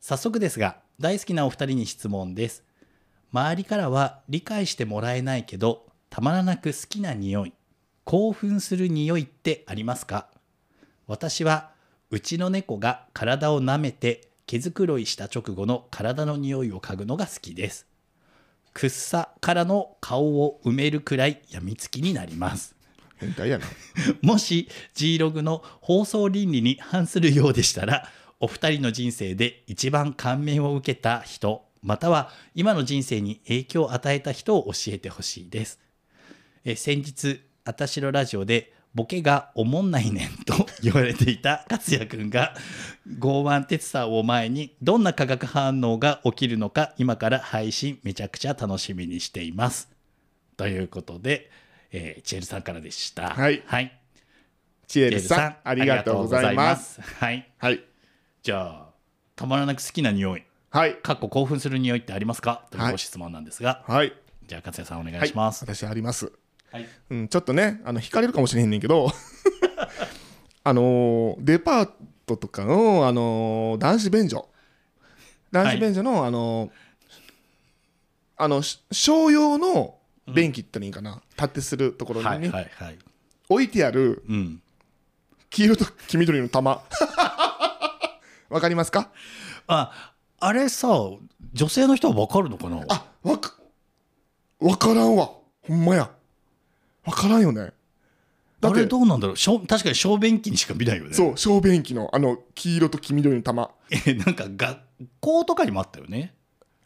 [0.00, 2.64] 早速ですが、大好きなお二人に質問です。
[3.32, 7.52] 周りからは理解してもらえないけど、たまらなく好きな匂い、
[8.04, 10.28] 興奮する匂いってありますか？
[11.06, 11.70] 私は
[12.10, 17.86] うちの猫が体を舐めて毛づくろいした直後の体の匂いを嗅ぐのが好きです。
[18.72, 22.74] くっさからの顔を埋めるくらいやみつきになります。
[23.18, 23.66] 変態やな
[24.22, 35.80] もし G ログの放送倫理に反するようでしたら、お二人の人生で一番感銘を受けた人、または今の人生に影響を与えた人を教えてほしいです。
[36.64, 42.54] え先日、あたしろラジオで、ボケがおもんないねんと 言われていた勝也くんが、
[43.18, 49.88] 剛腕鉄さんを前にどんな化学反応が起きるのか、今から配信めちゃくちゃ楽しみにしています。
[50.56, 51.50] ということで、
[51.92, 53.30] えーチエルさんからでした。
[53.30, 53.62] はい。
[53.66, 53.98] はい。
[54.86, 57.00] シエルルさんありがとうございます。
[57.00, 57.50] はい。
[57.58, 57.84] はい。
[58.42, 58.88] じゃあ、
[59.36, 60.96] たまらなく好きな匂い、はい。
[60.96, 62.66] かっこ興奮する匂いってありますか？
[62.70, 62.92] というはい。
[62.92, 64.12] ご質問なんですが、はい。
[64.46, 65.64] じゃあ、勝也さんお願はいします。
[65.64, 66.32] 私あります。
[66.70, 66.88] はい。
[67.10, 69.10] うん、ちょっとねあの惹かれるかもしれへんねんけど。
[70.64, 71.90] あのーデパー
[72.26, 74.48] トとかの、あのー男子便所。
[75.50, 76.70] 男子便所の、あのー
[78.40, 79.97] あのし商用の
[80.34, 82.98] 便器ったらいいんかな、立ってするところにね、はいはいはい。
[83.48, 84.62] 置いてあるうん。
[85.50, 86.82] 黄色と黄緑の玉。
[88.50, 89.10] わかりますか？
[89.66, 90.88] あ、あれさ、
[91.52, 92.84] 女性の人はわかるのかな？
[92.88, 93.54] あわか
[94.60, 95.30] わからんわ。
[95.62, 96.10] ほんまや。
[97.04, 97.72] わからんよね。
[98.60, 99.36] だあれどうなんだろう？
[99.36, 101.14] しょ確かに小便器にしか見ないよね。
[101.14, 103.70] そう小便器のあの黄色と黄緑の玉。
[103.90, 104.78] え、なんか学
[105.20, 106.34] 校とかにもあったよね。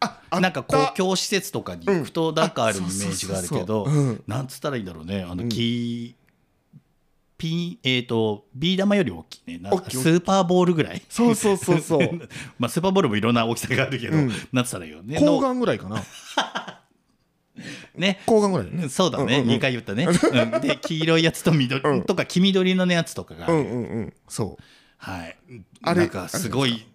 [0.03, 3.87] ああなんか公共施設とかに行くとなんかあるイメージがあるけど
[4.27, 5.23] なんつったらいいんだろうね。
[5.23, 5.49] あの、うん。
[5.49, 6.17] キ
[7.43, 9.59] ピン、えっ、と、ビー玉より大きいね。
[9.59, 11.03] なんかスーパーボールぐらい。
[11.09, 12.29] そうそうそうそう。
[12.57, 14.33] まあ、スーパーボールもいろんな大きさがあるけど、うん。
[14.53, 15.19] なんつったらいいよね。
[15.19, 16.05] 睾丸ぐらいかな。
[17.97, 18.21] ね。
[18.27, 18.85] 睾丸ぐらいだね。
[18.85, 19.57] うんそうだね、うんうんうん。
[19.57, 20.61] 2回言ったね、うん。
[20.61, 22.03] で黄色いやつと緑、うん。
[22.05, 24.12] とか黄緑のやつとかが、うんうんうん。
[24.29, 24.62] そう。
[24.99, 25.37] はい。
[25.83, 26.87] あれなんかすごい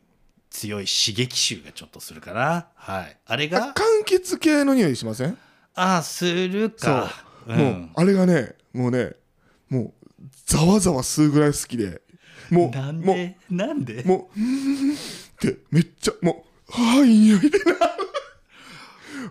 [0.57, 2.67] 強い刺激臭がちょっとするかな。
[2.75, 3.17] はい。
[3.27, 3.75] あれが？
[3.75, 5.37] 柑橘系の匂いしません？
[5.75, 7.11] あするか。
[7.45, 9.13] もうあれがねもうね
[9.69, 9.93] もう
[10.45, 12.01] ざわざわ吸うぐらい好きで
[12.49, 14.01] もうなんもうでなんで？
[14.03, 14.97] もう、うーんっ
[15.39, 17.73] て、めっちゃ、もう、はあ、いい匂いでな。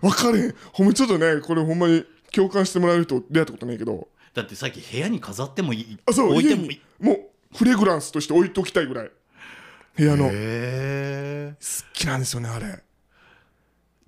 [0.01, 0.55] わかれん。
[0.71, 6.69] ほんまちょっとね、これほんまに共感してもらえる人出会ったことないけど、だってさっき部屋に飾ってもいいあ、そう、家置いてもいい。
[6.69, 9.11] に、もう、フレグランスとして置いときたいぐらい。
[9.97, 10.25] 部屋の。
[10.25, 12.83] 好きなんですよね、あれ。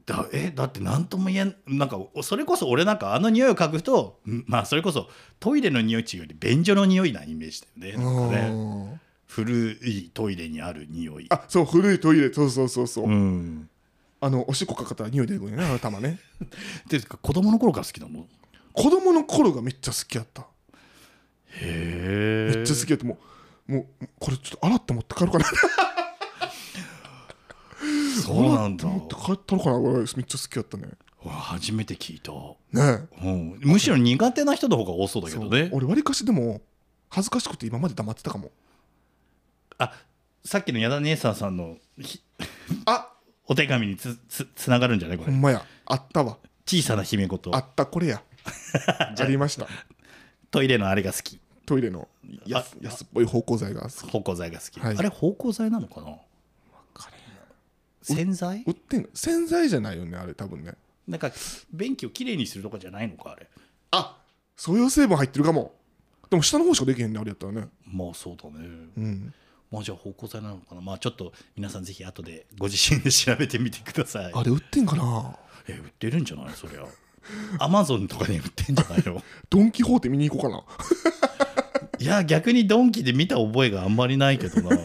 [0.06, 5.08] だえだって何とも言えんなんかそれこそ俺なんかあの匂いを嗅ぐとんまあそれこそ
[5.40, 9.00] トイレの匂いっていうより便所の匂いなイメージだよねなんかねうん
[9.30, 13.06] 古いトイレにある匂いあ、そう、古いトイレ、そうそうそうそう。
[13.06, 13.70] うん
[14.22, 16.20] あの、おしっこかかったら匂い出てくるよね、あの玉ね。
[16.90, 18.28] てか子供の頃から好きなの？
[18.74, 20.48] 子供の頃がめっちゃ好きやった。
[21.62, 23.06] へめっちゃ好きやった。
[23.06, 23.18] もう、
[23.70, 25.46] もうこれちょっと洗って持って帰るかな。
[28.24, 28.88] そうなんだ。
[28.88, 29.78] 洗って持って帰ったのかな。
[29.78, 30.90] 俺めっちゃ好きやったね。
[31.24, 32.32] わ初めて聞いた、
[32.72, 33.08] ね。
[33.22, 35.70] うん、むしろ苦手な人の方が多そうだえけどね。
[35.72, 36.62] 俺わりかしでも
[37.10, 38.52] 恥ずかしくて今まで黙ってたかも。
[39.78, 39.94] あ
[40.44, 42.24] さっきの矢田姉さんさんのひ
[42.86, 43.12] あ！
[43.46, 45.18] お手紙につつつながるんじゃない？
[45.18, 45.32] これ。
[45.32, 45.64] ほんまや。
[45.86, 46.38] あったわ。
[46.66, 47.54] 小さな姫事。
[47.56, 48.24] あったこれや。
[49.20, 49.68] ありました。
[50.52, 52.08] トイレのあれが好きトイレの
[52.48, 53.94] 安安っぽい芳香剤が好き。
[54.12, 54.98] 芳香剤が好き、はい。
[54.98, 56.18] あれ芳香剤なのかな？
[58.02, 58.64] 洗剤？
[58.66, 60.74] 売ってん洗剤じゃないよねあれ多分ね。
[61.08, 61.32] なんか
[61.72, 63.48] 便器をきれいにするとかじゃないのかあれ。
[63.92, 64.18] あ
[64.56, 65.76] そういう成分入ってるかも。
[66.32, 67.68] でも下の方しかできへんねあれやったらね。
[67.86, 68.68] まあそうだね。
[68.98, 69.34] うん。
[69.72, 70.82] まあじゃあ芳香剤なのかな？
[70.82, 74.32] まあちょっと皆さんぜひ後でご自身で調べてみてください。
[74.34, 75.38] あれ売ってんかな？
[75.68, 76.54] え売ってるんじゃない？
[76.56, 76.84] そりゃ。
[77.60, 79.22] アマゾンとかに売ってんじゃないの？
[79.52, 80.64] ドン・キホーテ見に行こうかな
[82.00, 84.78] いや逆にドンキで見た覚えがあんまりないけどな。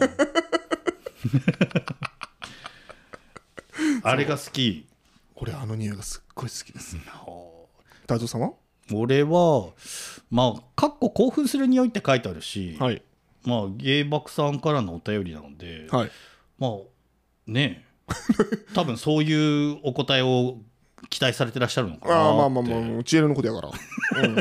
[4.03, 4.87] あれが好き。
[5.35, 6.97] 俺あの匂いがすっごい好きです。
[8.07, 8.53] 大蔵さんは
[8.93, 9.71] 俺は
[10.29, 13.01] まあ「かっこ興奮する匂い」って書いてあるし、はい。
[13.43, 16.11] まあ芸爆さんからのお便りなので、はい。
[16.57, 16.71] まあ
[17.47, 17.81] ね。
[17.81, 17.85] え
[18.75, 20.59] 多分そういうお答えを
[21.09, 24.35] 期待されてらっしゃるのかなああまあまあまあ知恵のことやから、うん、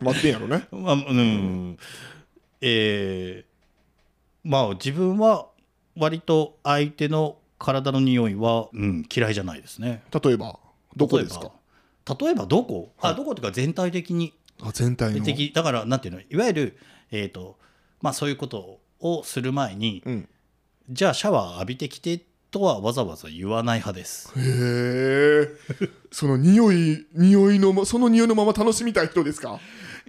[0.00, 0.66] 待ってんやろね。
[0.72, 1.78] まあうん
[2.60, 3.50] えー
[4.42, 5.48] まあ自分は
[5.96, 10.02] 割と相手の体の匂いは、うん、嫌いじゃないですね。
[10.24, 10.58] 例えば
[10.96, 11.52] どこですか？
[12.18, 13.12] 例えばどこ、はい。
[13.12, 14.32] あどこというか全体的に。
[14.62, 15.24] あ全体の？
[15.24, 16.20] 的だからなんていうの？
[16.20, 16.78] いわゆる
[17.10, 17.58] えっ、と
[18.00, 20.28] まあそういうことをする前に、うん。
[20.88, 24.32] じゃあシャワー浴びてきてとはわざわざ言わない派です。
[24.36, 25.48] へえ
[26.10, 29.60] その匂い匂いのまその匂いのまま楽しみたい人ですか？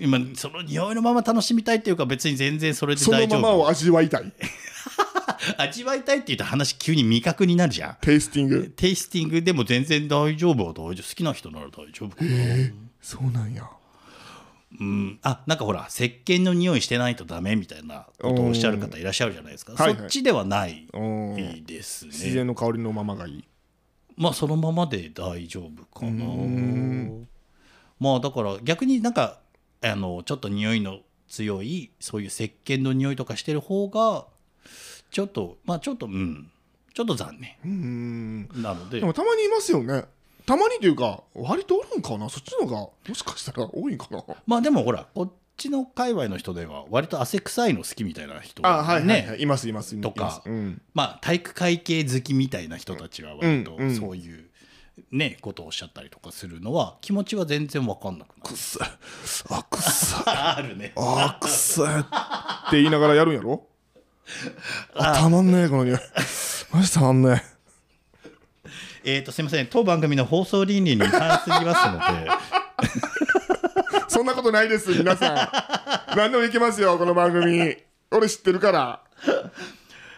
[0.01, 3.41] 今その匂いのまま楽しみたいっていうか別に全然それでその大丈夫。
[3.41, 4.33] ままを味わいたい。
[5.57, 7.97] 味わいたいって言うと話急に味覚になるじゃん。
[8.01, 8.73] テイスティング。
[8.75, 10.65] テイスティングでも全然大丈夫。
[10.65, 10.95] は大丈夫。
[10.95, 12.31] 好きな人なら大丈夫かな、
[12.99, 13.69] そうなんや。
[14.79, 19.97] うん、あなんかほら石鹸の匂いしてないとダメみたいなことをおっしゃる方いらっしゃるじゃないですか、はいはい。
[19.99, 21.65] そっちではないうん。
[21.65, 23.43] です自ね然の香りのままがいい。
[24.15, 26.25] まあそのままで大丈夫かな。
[27.99, 29.40] まあだから逆になんか
[29.83, 34.25] あのちょっと匂いの強いそういう石鹸の匂いとかしてる方が
[35.09, 36.51] ちょっとまあちょっとうん。
[36.93, 37.55] ちょっと残念。
[37.63, 38.61] うん。
[38.61, 38.99] なので。
[38.99, 40.03] でもたまにいますよね。
[40.45, 42.27] たまにというか割とおるんかな？
[42.27, 44.21] そっちの方がもしかしたら多いんかな？
[44.45, 50.41] まあでもほらこっちの界隈の人では割と汗臭いの好きみたいな人あはいはい、ねはい、いますいますとか。
[50.45, 54.49] うん、まあ体育会系好きみたいな人たちは割とそういう
[55.11, 58.41] ねことをおっしゃったりとかするのは気持ちは全然分かんなくなる。
[58.43, 58.97] くっさ
[59.49, 60.23] あくっさ
[60.57, 60.93] あるね。
[60.95, 63.65] あくっさって言いながらやるんやろ？
[64.95, 65.99] あたまんねえこの匂い。
[66.71, 67.43] マジたまんね
[69.03, 69.67] えーとすいません。
[69.67, 72.27] 当番組の放送倫理に反すぎますので。
[72.27, 72.27] え
[74.07, 75.51] そんなことないです皆さ
[76.13, 76.15] ん。
[76.17, 77.75] 何でもいけますよこの番組。
[78.11, 79.01] 俺知ってるから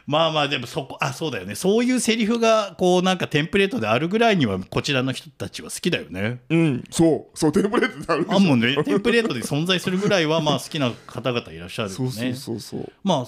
[0.06, 1.56] まあまあでもそこあそうだよね。
[1.56, 6.42] そういうセリフがこうなんかテンプレートであるぐらいにはこちらの人たちは好きだよね。
[6.50, 7.38] うんそう。
[7.38, 8.26] そうテンプレートである。
[8.30, 11.96] あもうねテンプレートで存在するぐらいはまあ好きな方々いらっしゃるよね。
[11.96, 12.92] そうそうそうそう。
[13.04, 13.28] まあ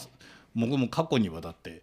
[0.53, 1.81] 僕も過去にはだって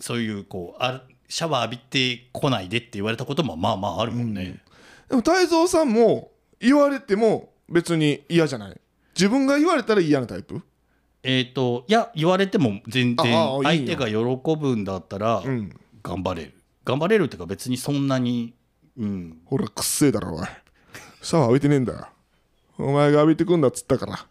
[0.00, 4.60] そういうこうあるシャワー浴びてこないでって言われたこともまあまああるもんね、
[5.08, 8.80] でも太蔵さんも言われても別に嫌じゃない？
[9.16, 10.60] 自分が言われたら嫌なタイプ？
[11.24, 13.86] えっ、といや言われても全然相よ。
[13.86, 15.74] 手が喜ぶんだったらうん。
[16.02, 16.54] 頑張れる。
[16.84, 18.54] 頑張れるっていうか別にそんなに
[18.98, 19.38] うん。
[19.46, 20.46] ほらくっせえだろおい。
[21.22, 22.06] シャワー浴びてねえんだよ。
[22.78, 24.26] お前が浴びてくんだっつったから。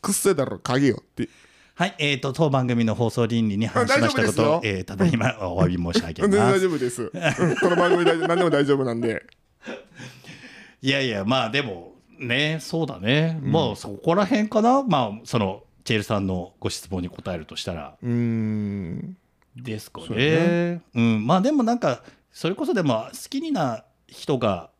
[0.00, 1.28] くっせえだろ鍵よって。
[1.74, 6.56] はいえー、と当番組の放送倫理に反しましたことえーただいまお詫び申し上げ全然ます。
[6.56, 7.10] 大丈夫です、うん
[7.56, 8.28] この番組大丈夫。
[8.28, 9.22] 何でも大丈夫なんで。
[10.80, 14.82] いやいやまあでもねそうだね、まあそこら辺かな。
[14.82, 17.96] まあそのチェールさんのご質問に答えるとしたら。
[18.02, 19.16] うーん。
[19.54, 20.82] ですかね。
[20.92, 24.70] そうん、まあでもなんかそれこそでも好きにな人が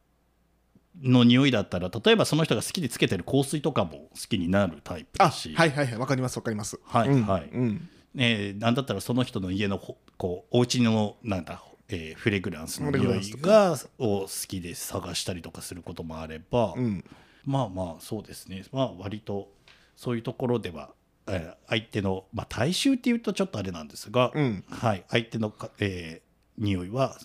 [1.00, 5.98] の匂いだったら例えばその人が好きでつけてる香水とかも好きになるタイプあだし、はいはいはい。
[5.98, 6.80] わかりますわかります。
[6.84, 7.50] はいうんはい。
[7.52, 7.88] うん。
[8.14, 17.04] ね、なんだったらその人の家のほこうお家のなんだ、えーフレグランスの匂いがを好きで探したりとかすることもあれば、うん。
[17.44, 18.64] まあまあそうですね。
[18.72, 19.48] まあ割と
[19.96, 20.90] そういうところでは、
[21.28, 24.64] えー相手の、まあ、大衆っていうとちょっとあれなんですが、うん。
[24.70, 27.18] はい、相手のか、えー匂いは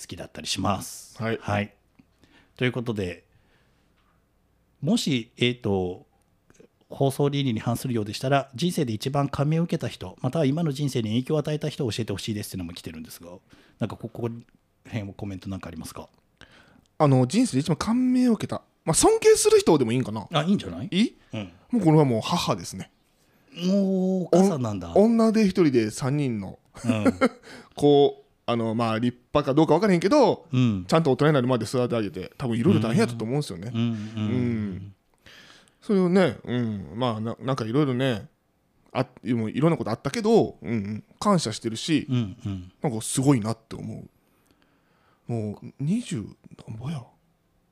[0.00, 1.16] 好きだったりします。
[1.20, 1.74] はい。
[2.56, 3.24] ということで
[4.80, 6.06] もし、えー、と
[6.90, 13.30] 放送倫理に反するようでしたら人生で一番感銘を受けた人または今の人生に影響を与えた人を教えてほしいですっていうのも来てるんですが
[13.80, 14.28] なんかここ
[14.86, 16.08] 辺コメントなんかありますか？
[16.98, 20.26] あの人生で一番感銘を受けた、まあ、尊敬する人でもいいんかな。
[20.32, 20.88] あいいんじゃない？
[20.90, 21.16] いい？
[21.32, 21.52] うん。
[21.72, 22.90] もうこれはもう母ですね。
[23.56, 26.58] もうお母さんなんだ女で一人で3人の
[27.76, 30.60] 子あのまあ立派かどうか分からへんけどうん。
[30.60, 33.90] うんちゃんと大人になるまで育ててあげて多分いろいろ大変やったと思うんですよね、うんうん
[34.76, 34.94] ん。
[35.80, 38.26] それをね、うん、まあななんかいろいろね
[38.92, 42.72] あもういろんなことあったけど、うんうん、感謝してるし、うんうん。
[42.82, 44.04] なんかすごいなって思
[45.28, 45.32] う。
[45.32, 46.26] もう20
[46.68, 47.02] なんぼや？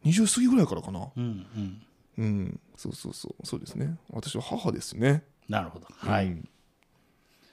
[0.04, 1.08] 20過ぎぐらいからかな。
[1.16, 1.82] うんうん。
[2.18, 3.46] うんそうそうそう。
[3.46, 3.96] そうですね。
[4.10, 5.22] 私は母ですね。
[5.48, 5.86] なるほど。
[5.96, 6.48] はい、うん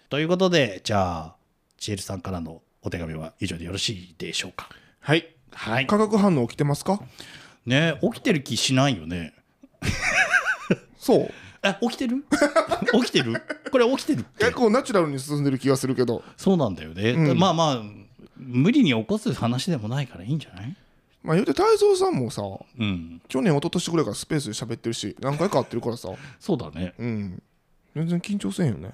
[0.10, 1.36] ということでじゃあ
[1.78, 4.70] ちえるさんからのお手紙は以上でよろしいでしょうか？
[5.02, 5.36] はい。
[5.52, 5.88] はい。
[5.88, 7.00] 化学反応起きてますか？
[7.66, 9.34] ね起きてる気しないよね。
[10.98, 11.32] そう。
[11.62, 12.26] え起きてる？
[12.94, 13.34] 起きてる？
[13.72, 14.46] これ起きてるって。
[14.46, 16.24] 結構ナチュラルに進んでる気がするけど。
[16.38, 17.38] そうなんだよね、うん。
[17.38, 17.84] まあまあ
[18.38, 20.76] 無理に起こす話でもないからいいんじゃない？
[21.24, 23.22] まあ言うて太蔵さんもさうん。
[23.28, 26.10] 去年一昨年ぐらいからスペースで喋ってるし何回か会ってるからさ。
[26.40, 26.94] そうだね。
[26.98, 27.44] うん。
[27.96, 28.92] 全然緊張せんよね。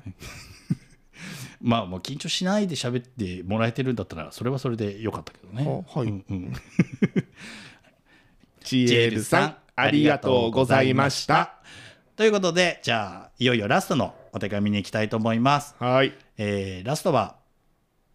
[1.61, 5.83] まあもう緊張しないで喋ってもらえてるんだったらそれはそれでよかったけどね。
[5.87, 6.07] あはい。
[6.07, 6.53] うんうん。
[8.63, 11.55] ち ジェールさんありがとうございました。
[12.15, 16.13] ということでじゃあいよいよラストのお手紙に行きたいと思います、はい。
[16.37, 17.35] えーラストは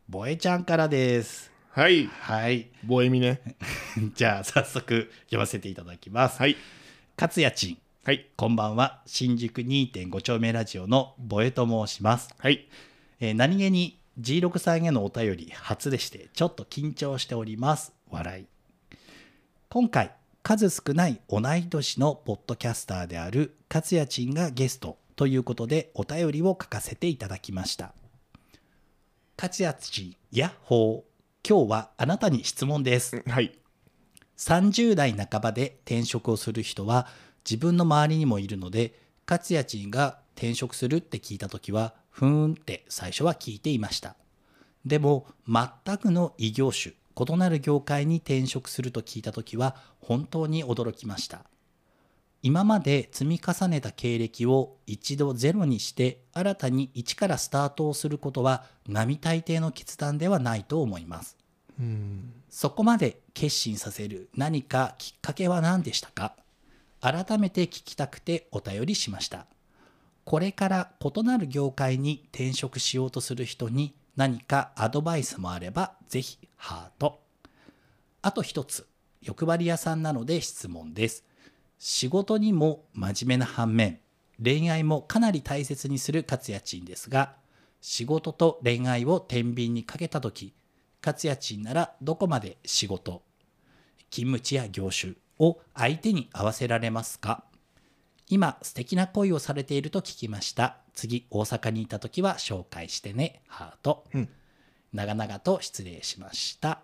[0.09, 2.07] ボエちゃんからですはい。
[2.07, 2.69] はい。
[2.85, 3.41] ボエミね。
[4.17, 6.41] じゃあ早速読ませていただきます。
[6.41, 6.57] はい。
[7.17, 7.79] 勝也ちん。
[8.03, 8.27] はい。
[8.35, 9.03] こんばんは。
[9.07, 12.35] 新宿2.5丁目ラジオのボエと申します。
[12.37, 12.67] はい。
[13.21, 17.93] えー何気に G6 さんへのお便り初でしてちょっと緊張しております。
[18.09, 18.47] 笑い。
[19.69, 20.11] 今回
[20.43, 27.95] 数少ない同い年のポッドキャスターである勝也ちんがゲストということでお便りを書かせていただきました。
[29.41, 31.10] 勝也ちんやっほー
[31.51, 33.25] 今日はあなたに質問です。
[33.27, 33.59] はい。
[34.37, 37.09] 30代半ばで転職をする人は
[37.45, 38.95] 自分の周りにもいるので
[39.29, 44.15] 勝也ちんが転職するって聞いた時はふーんって最初は聞いていました。
[44.87, 51.43] でも全くの異業種異なる業界に転職すると聞いた時は本当に驚きました。
[52.43, 61.35] 今まで積み重ねた経歴を一度ゼロにして新たに一からスタートをすることは並大抵の決断ではないと思います。
[61.35, 61.40] うん
[62.49, 66.35] そこまで決心させる何かきっかけは何でしたか？
[67.01, 69.47] 改めて聞きたくてお便りしました。
[70.25, 77.21] これから異なる業界に転職しようとする人に何かアドバイスもあればぜひハート。
[78.23, 78.87] あと一つ、
[79.23, 81.25] 欲張り屋さんなので質問です。
[81.79, 83.99] 仕事にも真面目な反面、
[84.43, 87.33] 恋愛もかなり大切にする勝也ちんですが、
[87.81, 90.31] 仕事と恋愛を天秤にかけたと
[91.01, 93.23] き、勝也ちんならどこまで仕事、
[94.11, 97.45] 勤務地や業種を相手に合わせられますか？
[98.29, 100.77] 今素敵な恋をされていると聞きました。
[100.95, 103.43] 次大阪にいた時は紹介してね。
[103.49, 104.05] ハート。
[104.15, 104.29] うん
[104.93, 106.81] 長々と失礼しました。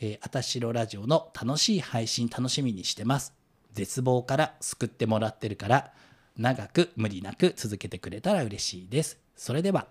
[0.00, 3.34] えー、あたしろラジオの楽しい配信楽しみにしてます。
[3.74, 5.92] 絶望から救ってもらってるから
[6.38, 9.18] 長く無理なく続けてくれたら嬉しいです。
[9.36, 9.86] それでは。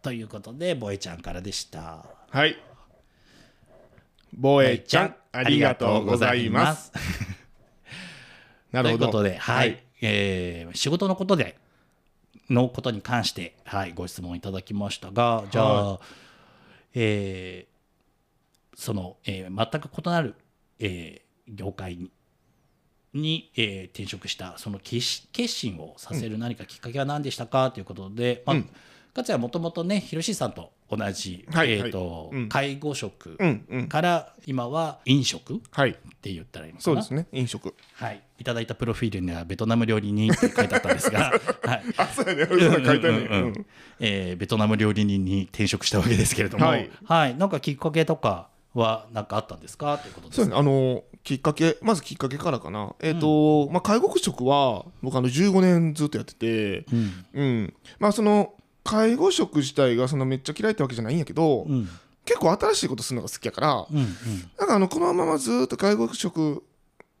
[0.00, 2.06] ということで、ボエちゃんからでした。
[2.34, 2.56] はい。
[4.36, 6.90] ボエちゃんありがとうございます。
[8.72, 8.98] なるほど。
[8.98, 11.56] ということで、はい、えー仕事のことで、
[12.50, 16.00] のことに関して、はい、ご質問いただきましたが、じゃあ、は
[16.94, 20.34] えーその、えー全く異なる、
[20.80, 22.10] えー業界に
[23.12, 25.00] に、えー転職したその決
[25.46, 28.68] 心をさせる何かきっかけは何でしたかということで、まあうん。
[29.14, 32.48] 勝也はもともとね広志さんと同じ、はいえーとはいうん。
[32.48, 33.88] 介護職うんうん。
[33.88, 35.94] から今は飲食っはい。
[36.20, 36.82] て言ったらいいのかな。
[36.84, 37.74] そうですね飲食。
[37.94, 41.32] はい、いただいたプロフィールにはベトナム料理人って書いてあったんですが、
[41.64, 41.82] はい。
[41.96, 43.00] あそうやね書いてある。
[43.00, 43.44] ねうんうんうん。
[43.46, 43.66] うん。
[44.00, 46.76] えーベトナム料理人に転職したわけですけれども、は
[47.28, 47.34] い。
[47.36, 49.98] なんかきっかけとかは何かあったんですか？
[49.98, 50.58] ということですそうですね。
[50.58, 52.94] あのきっかけまずきっかけからかな。
[53.00, 57.24] えっ、と、まあ介護職は僕あの15年ずっとやっててうん。
[57.34, 57.74] うん。
[57.98, 61.88] まあその介護職自体がそのめっちゃ嫌いってわけじゃないんやけど、うん。
[62.24, 64.06] 結構新しいことするのが好きやから、うんうん。
[64.58, 66.62] なんかあのこのままずっと介護職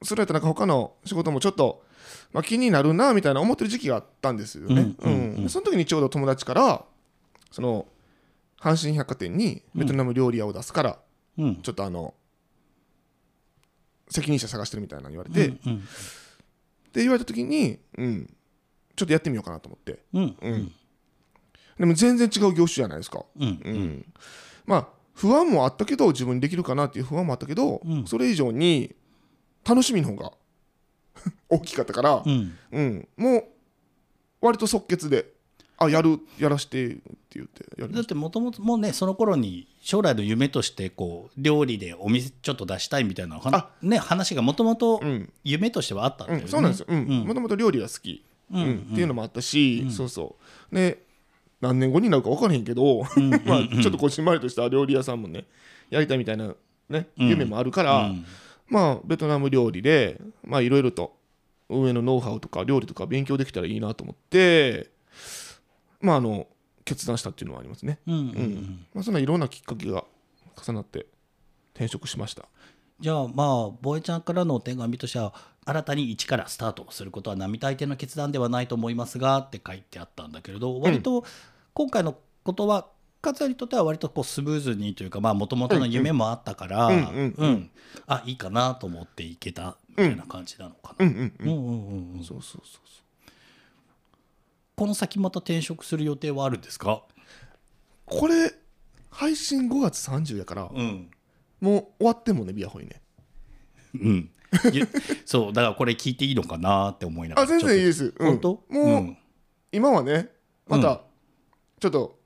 [0.02, 1.82] するやったらなんか他の仕事もちょっと、
[2.32, 4.94] まあ、気になるなみたいな思ってる時期があったんですよね。
[4.98, 5.42] うんうんうん。
[5.42, 5.48] うん。
[5.48, 6.84] その時にちょうど友達から
[7.50, 7.86] その
[8.60, 10.98] 阪神百貨店にベトナム料理屋を出すから、
[11.38, 11.56] うん。
[11.56, 12.14] ちょっとあの
[14.10, 15.80] 責任者探してるみたいなの言われて、うんうん。
[16.92, 18.26] で言われた時に、うん、
[18.96, 19.98] ちょっとやってみようかなと思って。
[20.12, 20.36] うん。
[20.40, 20.72] うん
[21.78, 23.24] でも全然違う業種じゃないですか。
[23.38, 23.44] うん。
[23.64, 24.12] うん。
[24.66, 28.06] まあ不安もあったけど自分にできるかなっていう不安もあったけど、うん。
[28.06, 28.94] それ以上に
[29.64, 30.32] 楽しみの方が
[31.48, 32.56] 大きかったから、うん。
[32.72, 33.44] うん、もう
[34.40, 35.32] 割と即決で
[35.76, 37.00] あやるやらしてって
[37.32, 43.70] 言ってだってもともともうねその頃に将来の夢としてこう料理でお店ちょっと出したいみたいなはあ。
[43.82, 45.00] ね、話がもともと
[45.42, 46.86] 夢としてはあったんだよね、うん、そうなんですよ、
[47.24, 48.88] もともと料理が好き、うんうん。
[48.92, 49.90] っていうのもあったし、うん。
[49.90, 50.36] そうそ
[50.70, 50.74] う。
[50.74, 51.03] で
[51.64, 53.68] 何年後になるか分からへんけど、うんまあ、うん。
[53.82, 55.46] ちょっとこじんまりとした料理屋さんもね
[55.90, 56.54] やりたいみたいな、
[56.88, 57.28] ね、うん。
[57.28, 58.24] 夢もあるから、うん。
[58.68, 61.16] まあベトナム料理でまあいろいろと
[61.68, 64.90] 運営のノウハウとか料理とか勉強できたらいいなと思って
[66.00, 66.46] まああの
[66.84, 70.04] 決断したっていうのはありますね、うんまあ、そんないろんなきっかけが
[70.62, 71.06] 重なって
[71.74, 72.46] 転職しました。
[73.00, 75.34] じゃあまあボエちゃんからのお手紙としては
[75.66, 81.24] 新たに一からスタートすることは並大抵の決断ではないと思いますがって書いてあったんだけれど割と
[81.74, 82.86] 今回のことは
[83.22, 87.70] 勝也にとっては割とこうスムーズにというかもともとの夢もあったからうんうんうん。
[88.06, 91.06] あいいかなと思っていけたみたいな感じなのかな。
[91.06, 91.12] うん。
[91.12, 91.48] うんうん、うん。
[91.48, 93.30] うんうんうんそうそうそうそう。
[94.76, 97.02] この先また転職する予定はあるんですか？
[98.04, 98.52] これ
[99.10, 101.10] 配信5月30やからうん。
[101.60, 103.00] もう終わってんもんねビアホイね。
[103.94, 104.30] うん。
[104.72, 104.86] ゆ
[105.24, 107.44] そうだからこれ聞いていいのかなって思いながら。
[107.44, 108.64] あ全然いいいです、うん本当？
[108.68, 109.16] もう、うん。
[109.72, 110.28] 今はね
[110.68, 111.00] また
[111.80, 112.18] ちょっと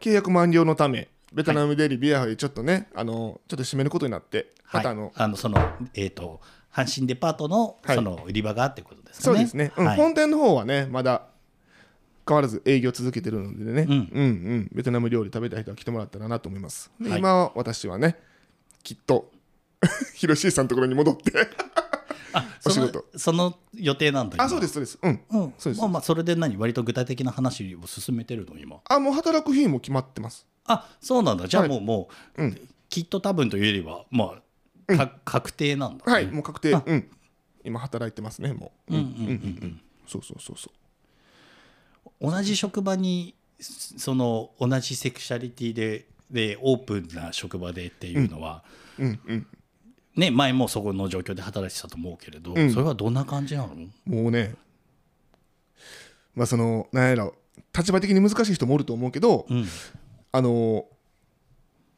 [0.00, 5.58] 契約満了のためベトナムデリビアホイちょっとね、あのちょっと閉めることになってまたあの、あのその
[5.94, 6.40] えっ、と
[6.72, 7.96] 阪神デパートのはい。
[7.96, 9.24] その売り場がってことですね。
[9.24, 9.86] そうですね、うん。
[9.86, 9.96] はい。
[9.96, 11.26] 本店の方はねまだ
[12.26, 13.92] 変わらず営業続けてるのでね、うん。
[13.92, 14.70] うんうん。
[14.72, 16.90] ベトナム料理食べたい人は来てもらったらなと思います。
[17.00, 17.18] で、はい。
[17.18, 18.16] 今は私はね
[18.82, 19.30] きっと
[20.14, 21.32] ヒロシーさんのところに戻って。
[22.64, 23.06] お仕事。
[23.16, 24.44] そのその予定なんだ今。
[24.44, 24.98] あそうですそうです。
[25.02, 25.20] うん。
[25.30, 25.80] うん、そうです。
[25.80, 26.56] まあまあそれで何？
[26.56, 28.80] 割と具体的な話を進めてるの今。
[28.88, 30.46] あもう働く日も決まってます。
[30.66, 31.48] あそうなんだ。
[31.48, 31.70] じゃあはい。
[31.70, 32.68] もう、もう、うん。
[32.88, 34.34] きっと多分というよりはま
[34.88, 36.74] あ、か確定なんだ、ね、はいもう確定。
[36.74, 36.82] あ。
[36.84, 37.10] うん。
[37.64, 38.94] 今働いてますねもう。
[38.94, 39.00] うん。
[39.00, 39.32] うんうんう
[39.66, 40.70] んそうそうそうそ
[42.20, 42.30] う。
[42.30, 48.62] 同じ職場にその同じセクシャリティででオープンな職場でっていうのは、
[48.98, 49.20] うん。
[49.26, 49.46] うん
[50.16, 52.70] ね前もそこの状況で働いてたと思うけれど、うん。
[52.70, 53.68] それはどんな感じなの？
[54.06, 54.54] もうね
[56.34, 57.34] まあそのなんやろ
[57.76, 59.66] 立場的に難しい人もおると思うけど、うん。
[60.32, 60.86] あの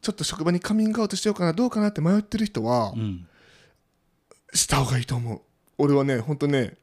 [0.01, 3.27] ちょっと職場にカミングアウトしようかなどうかなって迷ってる人はうん。
[4.55, 5.41] した方がいいと思う。
[5.79, 6.77] 俺はねほんとね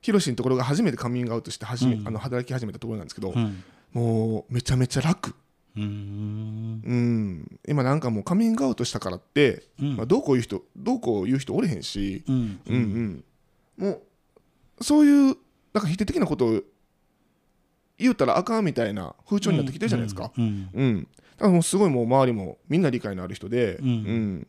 [0.00, 2.08] ヒロシのところが初めてカミングアウトして始め、うん。
[2.08, 3.62] あの働き始めたところなんですけど、うん。
[3.92, 5.34] もうめちゃめちゃ楽
[5.76, 7.58] うん。
[7.66, 9.96] 今なんかもうカミングアウトしたからって、うん。
[9.96, 12.60] まあ、どうこう言う人どうこう言う人おれへんし、うん。
[12.66, 13.24] うん
[13.78, 14.02] うん、も
[14.78, 15.36] うそういう
[15.72, 16.60] なんか否定的なことを
[17.98, 20.32] 言うたらあかんみたいな風潮になってきてるじゃないですか。
[20.36, 24.46] うんうん、だからもうすごいもう周りもみんな理解のある人で、うん。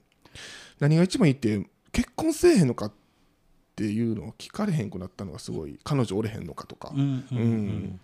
[0.80, 2.92] 何が一番いいって結婚せえへんのかっ
[3.76, 7.00] ていうのを聞かれへんくなったのがすごい彼女おれへんのかとか、うん
[7.32, 7.42] うんうん。
[7.42, 8.00] うん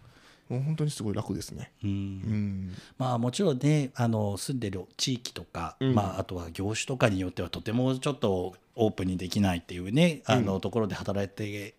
[0.50, 1.72] もう本当にすごい楽ですね。
[1.84, 1.90] うん。
[1.90, 2.78] うん。
[2.98, 5.96] まあもちろんねあの住んでる地域とか、うん。
[5.96, 11.76] まあ、あとは業種とかによってはとてもちょっとオープンにできないっていうねあの、ところで働いて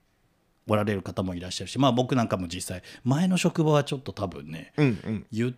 [0.68, 5.26] おられる方もいらっしゃるしまあ僕なんかも実際前の職場はちょっと多分ねうんうん。
[5.32, 5.54] 言っ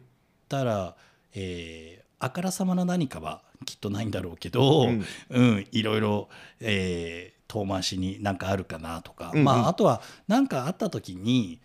[0.49, 0.97] たら、
[1.35, 5.05] えーあからさまな何かはきっとないんだろうけど、うん。
[5.31, 6.29] うんいろいろ、
[6.61, 9.45] えー遠回しになんかあるかなとか、うんうん。
[9.45, 11.61] まああとは何かあった時に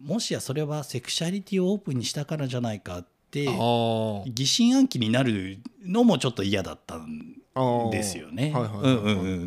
[0.00, 7.36] もしやそれはセクシャリティをオープンにしたからじゃないかって疑心暗鬼になるのもちょっと嫌だったん
[7.90, 8.52] ですよね。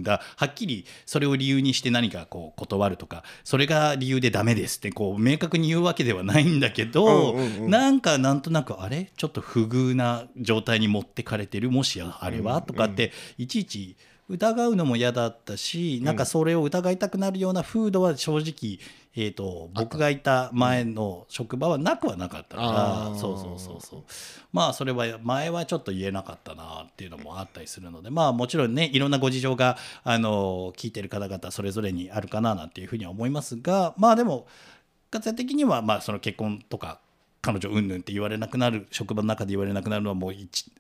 [0.02, 7.70] だはっきりそれを理由にして何かこう断るとかそれが理由でダメですってこう明確に言うわけではないんだけど、うんうんうん。
[7.70, 9.12] なんかなんとなくあれ？
[9.18, 11.72] ちょっと不遇な状態に持ってかれてる？
[11.72, 13.98] もしやあれは、とかっていちいち
[14.30, 18.80] 疑うのも嫌だったし、なんかそれを疑いたくなるような風土は正直、
[19.16, 22.62] えー、と僕がいた前の職場はなくはなかったか
[23.14, 24.04] ら、そうそうそうそう。
[24.54, 34.48] まあそれは前はちょっと言えなかったなっていうのもあったりするのでまあもちろんねいろんなご事情があの聞いてる方々それぞれにあるかななんていうふうには思いますがまあでも
[35.10, 37.00] 活躍的にはまあその結婚とか
[37.42, 40.72] 彼女うんぬんって言われなくなる職場の中で言われなくなるのはもう一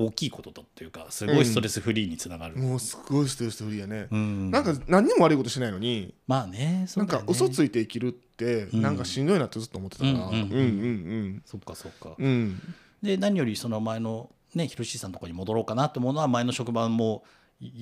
[0.00, 2.56] 大きいことだっていうかすごいストレスフリーにつながる。
[2.56, 4.50] もうすごいストレスフリーやね、うん。
[4.52, 7.46] なんか何にも悪いことしないのにまあねそなかうんだよね。
[7.46, 8.80] 嘘ついて生きるってん。
[8.80, 10.52] なんかしんどいなってずっと思ってたから、うんうんうんうん。
[10.52, 12.14] うんそっかそっか。
[12.16, 12.60] うん。
[13.02, 17.24] で何よりその前のねひろしさんのところに戻ろうかなと思うのは前の職場も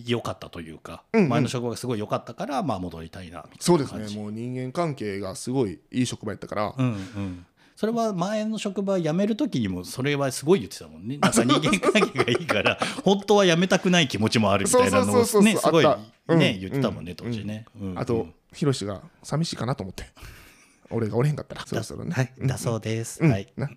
[0.06, 1.28] 良かったというか、うんうん。
[1.28, 4.18] 前の職場がすごい良かったから、まあ、戻りたいなみたいなそうですね。
[4.18, 7.46] もう人間関係がすごいいい職場やったから、うんうん
[7.76, 11.18] それは前の職場辞める時にもそれはすごい言ってたもんね。
[11.18, 15.96] なんか人間関係がいいから本当は辞めたくない気持ちもあるみたいなのをねすごいね
[16.28, 17.66] うん言ってたもんね当時ね。
[17.78, 20.04] うんあと、ヒロシが寂しいかなと思って。
[20.90, 22.12] 俺がおれへんかったらそろそろね。
[22.12, 22.46] はい、うん。
[22.46, 23.22] だそうです。
[23.22, 23.30] うん。
[23.30, 23.52] はい。
[23.56, 23.68] な。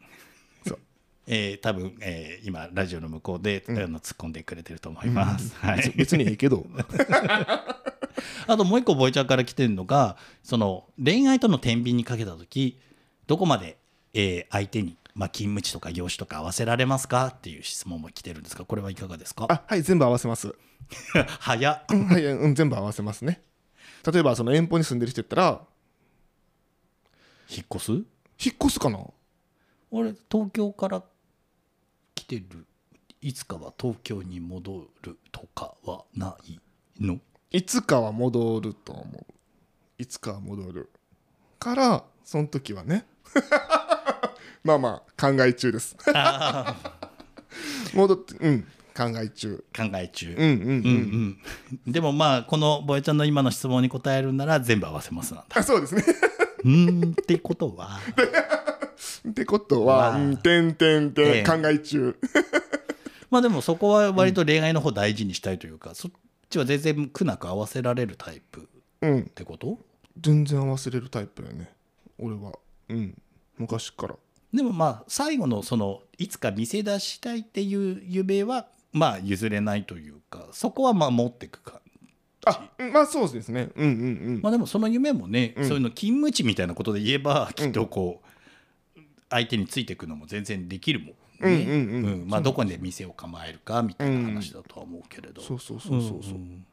[0.65, 0.79] そう。
[1.27, 5.53] えー、多分、えー、今ラジオの向こうで、あの突っ込んでくれてると思います。
[5.57, 5.77] はい。
[5.77, 6.65] 別別にええけど。
[8.47, 12.79] あともう一個ボイちゃんから来てるのが、その恋愛との天秤にかけた時、
[13.27, 13.78] どこまで、
[14.13, 19.45] えー、相手にまあ勤務地とか業種とか合わせられますかっていう質問も来てるんですが、これはいかがですか？
[19.49, 20.53] あはい全部合わせます
[21.39, 21.83] 早っ。
[21.91, 23.41] うんはい、うん、全部合わせますね
[24.11, 25.61] 例えばその遠方に住んでる人やったら
[27.49, 27.91] 引っ越す？
[27.91, 28.05] 引っ
[28.61, 28.99] 越すかな？
[29.91, 31.03] 俺東京から
[32.15, 32.65] 来てる。
[33.21, 36.59] いつかは東京に戻るとかはない
[36.99, 37.19] の？
[37.51, 39.33] いつかは戻ると思う
[39.97, 40.89] いつかは戻る
[41.59, 43.05] からその時はね
[44.63, 45.95] まあまあ考え中です。
[46.13, 46.75] あ
[47.93, 48.61] 戻ってうん
[48.95, 49.63] 考え中。
[49.73, 50.33] ー考え中。
[50.33, 51.39] うんうんうん、うん。
[51.85, 55.57] うん、でもまあこのボエちゃんの今の質問に答えるなら全部合わせますなんだ。
[55.57, 56.03] あそうですね。
[56.65, 57.99] うーんってことは。
[59.29, 60.19] ってことは、まあ。
[60.19, 62.17] うん、てんてんてん、ええ考え中。
[63.31, 66.11] まあでもそこは割と恋愛の方大事にしたいというか、そっ
[66.49, 68.63] ちは全然苦なく合わせられるタイプっ
[69.01, 69.23] うん。
[69.27, 69.79] てこと？
[70.19, 71.71] 全然合わせれるタイプやね。
[72.17, 72.51] 俺は。
[72.89, 73.17] うん。
[73.57, 74.15] 昔から
[74.53, 81.81] でもまあ最後のそのいつか見せ出したいっていう夢はまあ譲れないというかそこはまあ持っていくか。
[82.45, 83.69] あうんまあそうですね。
[83.75, 85.67] うんうんうん、まあでもその夢もね、うん。
[85.67, 88.21] そういうの勤務地みたいなことで言えばきっとこ
[88.95, 91.15] う相手についていくのも全然できるもんね。
[91.41, 92.27] うんうんうん。
[92.27, 95.41] まあどこで店を構えるかみたいな話だとは思うけれど。
[95.41, 96.65] そうそうそうそうそう、ん。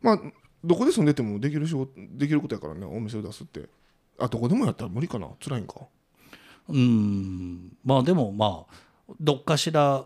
[0.00, 0.20] まあ
[0.64, 3.68] どこで住んでてもできる仕事できることやからねお店を出すって。
[4.18, 5.28] あどこでもやったら無理かな。
[5.42, 5.74] 辛いんか
[6.68, 7.76] うん。
[7.84, 10.04] まあでもまあどっかしら、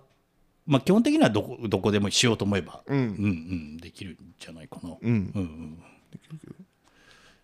[0.66, 2.98] まあ、基本的にはどこどこでもしようと思えば、うん。
[2.98, 4.90] うんうん、できるんじゃないかな。
[4.90, 4.96] うん。
[5.09, 5.82] うんうん、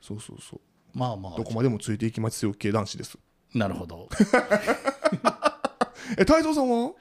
[0.00, 0.61] そうそうそう。
[0.92, 3.18] まあまどこまでもついていきますよ系男子です。
[3.54, 4.08] あなるほど。
[6.18, 6.92] え太蔵さんは？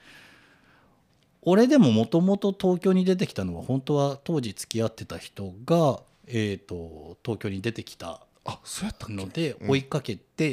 [1.41, 9.13] 俺でももともと東京に出てきたのは本当は当時付き合ってた人が、えー、と東京に出てきたあそうやったっけ？
[9.15, 10.51] ので追いかけて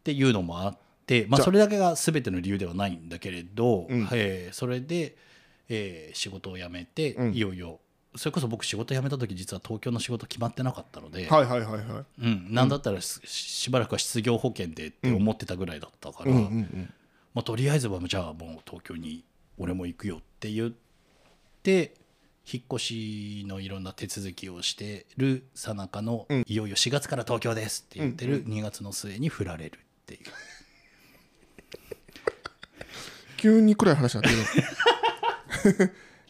[0.00, 0.76] っていうのもあっ
[1.06, 4.08] て、まあ、それだけが全ての理由ではないんだけれど、うん。
[4.12, 5.16] えーそれで、
[5.68, 7.32] えー仕事を辞めて、うん。
[7.32, 7.80] いよいよ
[8.16, 12.04] それこそ僕仕事辞めた時実は東京の仕事決まってなかったので、はいはいはいはい。
[12.22, 16.48] うん、なんだったらししばらくは失業保険でって思ってたぐらいだったから、ま
[17.36, 19.24] あ、とりあえずはじゃあもう東京に
[19.58, 20.72] 俺も行くよって言っ
[21.62, 21.94] て
[22.52, 26.44] 引っ越しのいろんな手続きをしてるさなかの、うん。
[26.48, 29.78] いよいよ4月から東京ですって言ってる2月の末に振られる
[30.14, 30.20] っていう。
[33.36, 34.32] 急に暗い話になっ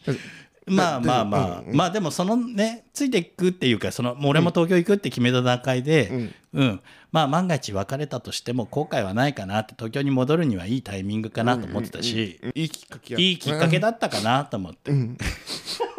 [0.03, 0.19] てる。
[0.67, 6.81] まあまあまあ、まあでもそのねついていくっていうかその俺も東京行くって決めた段階で、うん。
[7.11, 13.19] まあ万が一別れたとしても後悔はないかなって東京に戻るにはいいタイミングかなと思ってたし、うんいいきっかけや。
[13.19, 15.17] いいきっかけだったかなと思って、うん。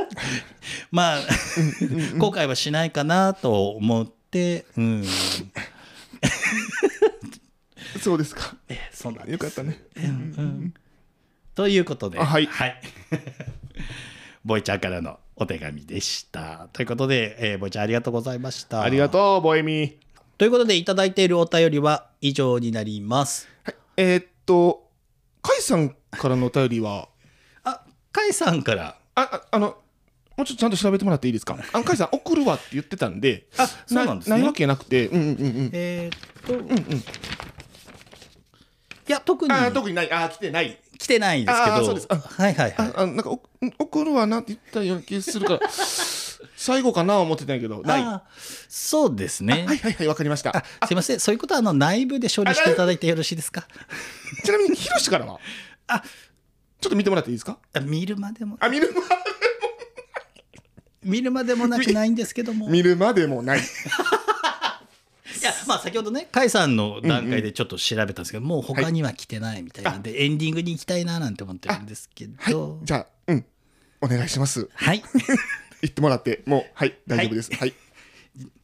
[0.91, 1.19] まあ
[2.19, 5.05] 後悔はしないかなと思って、うん、
[8.01, 8.55] そうですか。
[8.93, 9.33] そうなんです。
[9.33, 9.83] よかったね。
[11.55, 12.49] ということで、あはい。
[14.45, 16.69] ボイちゃんからのお手紙でした。
[16.73, 18.83] ということで、えー、ボイちゃんありがとうございました。
[18.83, 19.97] ありがとうボエミ
[20.39, 23.49] ということで、いただいているお便りは以上になります。
[23.97, 24.89] えーっと
[25.43, 27.09] 甲斐さんからのお便りは？
[27.65, 28.97] あ、カイさんから。
[29.15, 29.77] あああの
[30.37, 31.57] もうちょっとちゃんと調べてもらっていいですか？
[31.73, 34.37] あの甲斐さん送るわって言ってたんであ、そうなんですね。
[34.39, 35.09] ないわけなくて。
[35.09, 35.71] うんうんうんうん。
[35.75, 37.05] えーっと、うんうん
[39.49, 39.73] 特に。
[39.75, 40.13] 特にない。
[40.13, 40.79] あー来てない。
[40.99, 42.07] 来てないですけど、そうです。
[42.11, 42.89] あはいはいはい。
[42.89, 43.41] ああなんかお
[43.79, 45.61] 送るわなって言ったような気がするから
[46.57, 47.83] 最後かな思ってたんやけど
[48.69, 49.65] そうですね。
[49.67, 50.65] はいはいはいわかりました。
[50.81, 53.67] あすいません、そういうことはあの内部で処理していただいてよろしいですか？
[54.45, 55.39] ちなみにヒロシからは？
[55.89, 56.03] あ。
[56.81, 57.59] ちょっと見てもらっていいですか？
[57.73, 59.03] あ見るまでも、あ見るま
[61.03, 62.69] 見るまでもなくないんですけども。
[62.69, 63.61] 見るまでもない
[65.43, 69.97] いやまあ先ほどね甲斐さんの段階でちょっと調べたんですけど、もう他には来てないみたいな。
[69.97, 72.53] んで、エンディングに行きたいななんて思ってるんですけはい。
[72.53, 73.45] どじゃあうん。
[74.01, 74.69] お願いします。
[74.73, 75.03] はい。
[75.83, 77.53] 言ってもらってもうはい大丈夫です。
[77.55, 77.75] はい。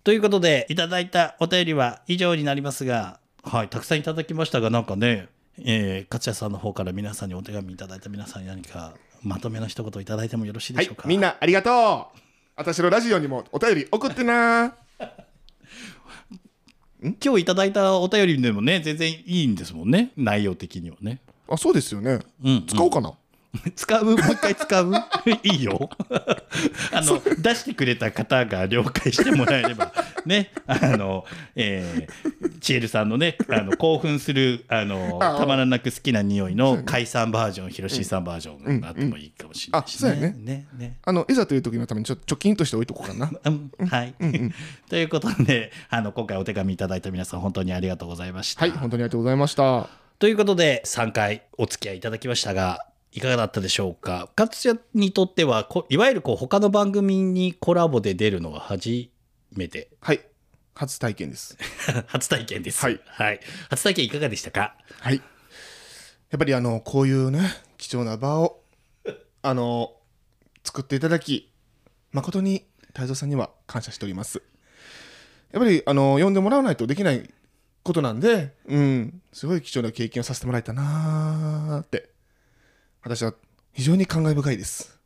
[0.05, 5.29] ということでいただいたお便りは以上になりますがはいたくさんいただきましたがなんかね
[5.61, 12.19] えー、勝谷さんの方から皆さんにお手紙いただいた皆さんに何かまとめの一言いただいてもよろしいではいしょうか、みんなありがとう。
[12.55, 14.75] 私のラジオにもお便り送ってな
[17.03, 21.21] 今日いただいたお便りでもね全然いいんですもんね内容的にはね。
[21.49, 22.19] あそうですよね。
[22.45, 22.67] うん。
[22.67, 23.13] 使おうかな、
[23.75, 24.05] 使う？
[24.05, 24.93] もう一回使う？
[25.43, 25.91] いいよ。
[26.93, 29.93] あの出してくれた方が了解してもらえれば
[30.27, 30.51] ね。
[30.67, 40.37] あのえー、チエルさんのねあの興奮するあのああたまらなく好きな匂いの解散バージョン広しさんバージョンがあってもいいかもしれないしうんうんあそうやね。
[40.39, 40.97] ねね。
[41.05, 43.31] あのいざという時のためにちょっと貯金として置いとこうかな。
[43.45, 44.15] うんはい、
[44.89, 48.61] ということであの今回お手紙いただいた皆さん本当にありがとうございました。
[48.61, 49.89] はい本当にありがとうございました。
[50.19, 54.29] ということで3回お付き合いいただきましたがいかがだったでしょうか？
[54.37, 59.09] 勝也にとってはこいわゆるこう他の番組にコラボで出るのは初
[59.53, 59.89] めて。
[60.01, 60.21] はい。
[60.75, 61.57] 初体験です。
[62.07, 62.81] 初体験です。
[62.81, 63.01] はい。
[63.71, 64.77] 初体験いかがでしたか？
[65.01, 65.17] はい。
[65.17, 65.23] や
[66.37, 67.41] っぱりあのこういうね
[67.79, 68.63] 貴重な場を
[69.43, 69.95] あの
[70.63, 71.51] 作っていただき
[72.13, 74.43] 誠に太蔵さんには感謝しております。
[75.53, 77.29] やっぱりあの呼んでもらわないとできない
[77.83, 79.23] ことなんでうん。
[79.33, 82.11] すごい貴重な経験をさせてもらえたなーって
[83.03, 83.33] 私は
[83.73, 84.99] 非常に感慨深いです。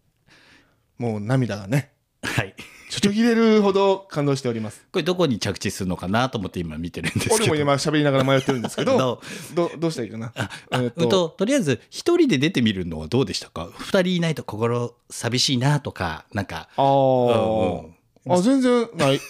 [0.98, 1.92] もう涙がね。
[2.22, 2.54] はい。
[2.88, 4.86] ちょちょぎれるほど感動しております。
[4.92, 7.34] これどこに着地するのかなと思って今見てるんですけど。
[7.36, 9.22] 俺も今喋りながら迷ってるんですけどど
[9.54, 10.32] どどうしたらいいかな？
[10.36, 13.70] あえーうんととりあえず一人で出てみるのはどうでしたか？
[13.78, 16.68] 二人いないと心寂しいなとかなんか。
[16.76, 17.82] あー、
[18.26, 18.32] うん。
[18.32, 19.20] あ全然ない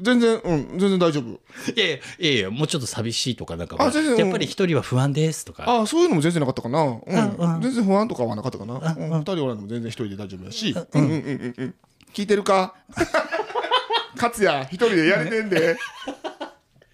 [0.00, 1.30] 全然うん全然大丈夫。
[1.74, 5.64] いやいやいやもうちょっと寂しいとかなんかあ全然やっぱり一人は不安ですとか。
[5.66, 7.62] あそういうのも全然なかったかな、うん。
[7.62, 8.80] 全然不安とかはなかったかな、うん。
[8.80, 11.02] うん、2人おらんでも全然一人で大丈夫やし、うん。
[11.02, 11.74] うんうんうんうん。
[12.12, 12.74] 聞いてるか？
[14.16, 15.76] 勝也一人でやれてんで。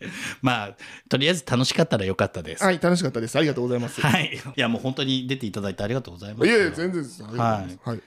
[0.40, 0.76] まあ
[1.09, 2.64] とりあえず楽しかったらよかったです。
[2.64, 3.36] はい楽しかったです。
[3.36, 6.46] ありがとうございます、はい、いやもう本当に出ていただいてありがとうございます。
[6.46, 7.22] いえ全然です。
[7.22, 7.78] ありがとうござい。
[7.84, 8.03] はい。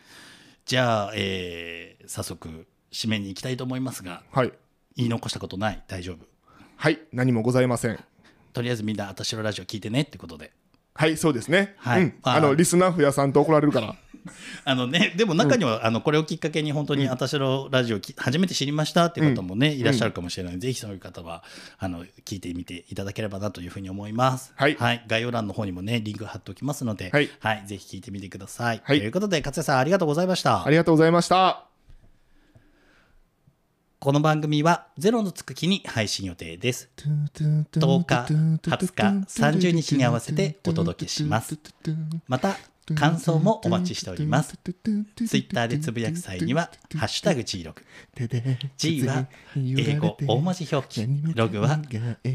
[0.66, 4.24] じゃあ、えー早速締めに行きたいと思いますが。
[4.32, 4.52] はい
[4.96, 5.84] 言い残したことない。
[5.88, 6.26] 大丈夫。
[6.76, 7.00] はい。
[7.12, 8.00] 何もございません。
[8.54, 10.52] とりあえずみんな「あたしろラジオ」聞いてねってことで。
[10.96, 11.18] はい。
[11.18, 12.04] そうですね、はい。
[12.04, 12.36] うん、あ。
[12.36, 13.96] あのリスナー増やさんと怒られるから。
[14.64, 21.44] あのねでも中には、あのこれをきっかけに本当に「あたしろラジオき」初めて知りましたっていう方もね、いらっしゃるかもしれないので、ぜひそういう方は
[21.78, 24.54] あの聞いてみていただければなというふうに思います。
[24.56, 24.78] はい。
[25.08, 27.30] 概要欄の方にもねリンク貼っておきますので、はい。
[27.66, 28.82] ぜひ聞いてみてください。
[28.84, 29.00] はい。
[29.00, 30.66] ということで勝也さんありがとうございました。
[30.66, 30.70] あ。
[30.74, 31.73] りがとうございました
[34.04, 36.90] この番組はゼロのつく日に配信予定です。
[36.98, 41.58] 10日、20日、30日に合わせてお届けします。
[42.28, 42.58] また、
[42.96, 44.58] 感想もお待ちしております。
[44.58, 47.82] ツイッターでつぶやく際には、ハッシュタグ G ログ。
[48.76, 49.26] G は
[49.56, 51.80] 英語大文字表記、ログは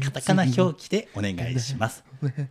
[0.03, 2.03] カタカナ表記でお願いします。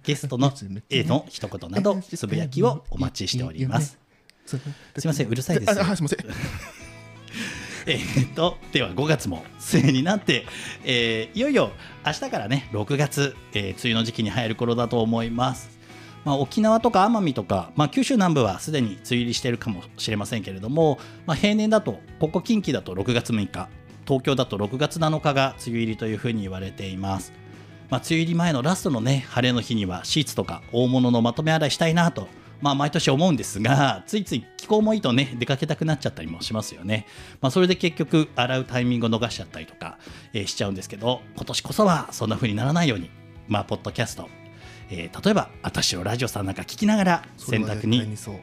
[0.05, 0.53] ゲストの
[0.91, 3.99] A の一言など、つぶやきをお待ちしております。
[4.47, 5.71] すいません、うるさいです。
[5.77, 6.78] ああすいません
[7.89, 10.45] えー、とでは5月も末になって、
[10.85, 11.71] えーいよいよ
[12.05, 15.79] 明日からね6月、えー梅雨の時期に入る頃だと思います。
[16.25, 23.69] まあ、沖縄とか奄美とか、まあ、九州南部はすでに梅雨入りしているかもしれませんけれども、まあ、平年だとここ近畿だと6月6日
[24.07, 27.33] 東京だと6月7日が梅雨入りというふうに言われています。
[27.89, 32.29] まあ、梅雨入り前のラストのね晴れの日にはシーツとか大物のまとめ洗いしたいなと、
[32.61, 37.07] まあ、毎年思うんですがついつい気候もいいとね出かけたくなっちゃったりもしますよね、
[37.41, 39.99] まあ、それで結局洗うタイミングを逃しちゃったりとか、
[40.33, 43.11] えーしちゃうんですけど今年こそはそんな風にならないように
[43.47, 44.29] まあポッドキャスト、
[44.91, 48.35] えー例えば私のラジオさんなんか聞きながら洗濯にそう。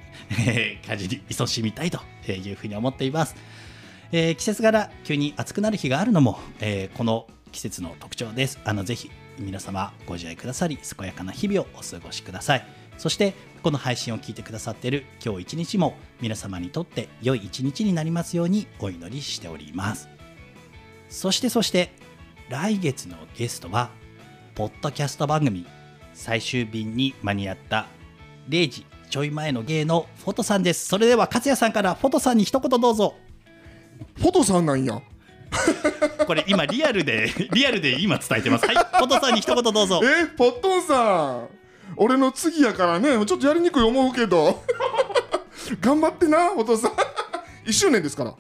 [0.48, 2.00] えー家事に勤しみたいと
[2.32, 3.36] いうふうに思っています、
[4.12, 8.60] えー季節柄急に暑くなる日があるのも、えーこの季節の特徴です。
[8.66, 9.10] あのぜひ
[9.40, 12.66] 皆様ご自愛くださり健やかな日々をお過ごしください
[12.98, 13.34] そして
[13.64, 20.10] この配信を聞いてくださっている今日一日も皆様にとって良い一日になりますようにお祈りしております。
[21.10, 21.92] そしてそして
[22.50, 23.90] 来月のゲストは
[24.54, 25.66] ポッドキャスト番組
[26.14, 27.88] 最終便に間に合った
[28.50, 30.88] 0時ちょい前の芸のフォトさんです。
[30.88, 33.16] それでは勝也さんからフォトさんに一言どうぞ。
[34.18, 35.02] フォトさんなんや。
[36.28, 38.66] これ今リアルでリアルで今伝えてます。
[38.66, 40.02] はいフォトさんに一言どうぞ。
[40.04, 41.50] えポットンさん
[41.98, 43.26] 俺の次やからね。
[43.26, 44.64] ちょっとやりにくい思うけど。
[45.82, 46.92] 頑張ってなフォトさん。
[47.66, 48.34] 1周年ですから。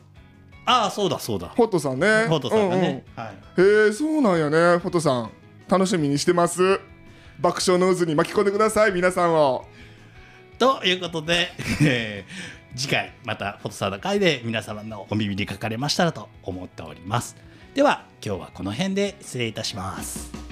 [0.68, 1.50] ああそうだそうだ。
[1.56, 2.26] フォトさんね。
[2.28, 3.66] フォトさんがね、はいうん。
[3.66, 5.32] うんへえそうなんやねフォトさん。
[5.68, 6.80] 楽しみにしてます。
[7.39, 9.66] 爆笑の渦に巻き込んでください皆さんを。
[10.58, 12.26] ということで、え
[12.76, 17.36] ー次回またフォトサーの会で皆様のお耳にかかれましたらと思っております。
[17.74, 20.45] では今日はこの辺で失礼いたします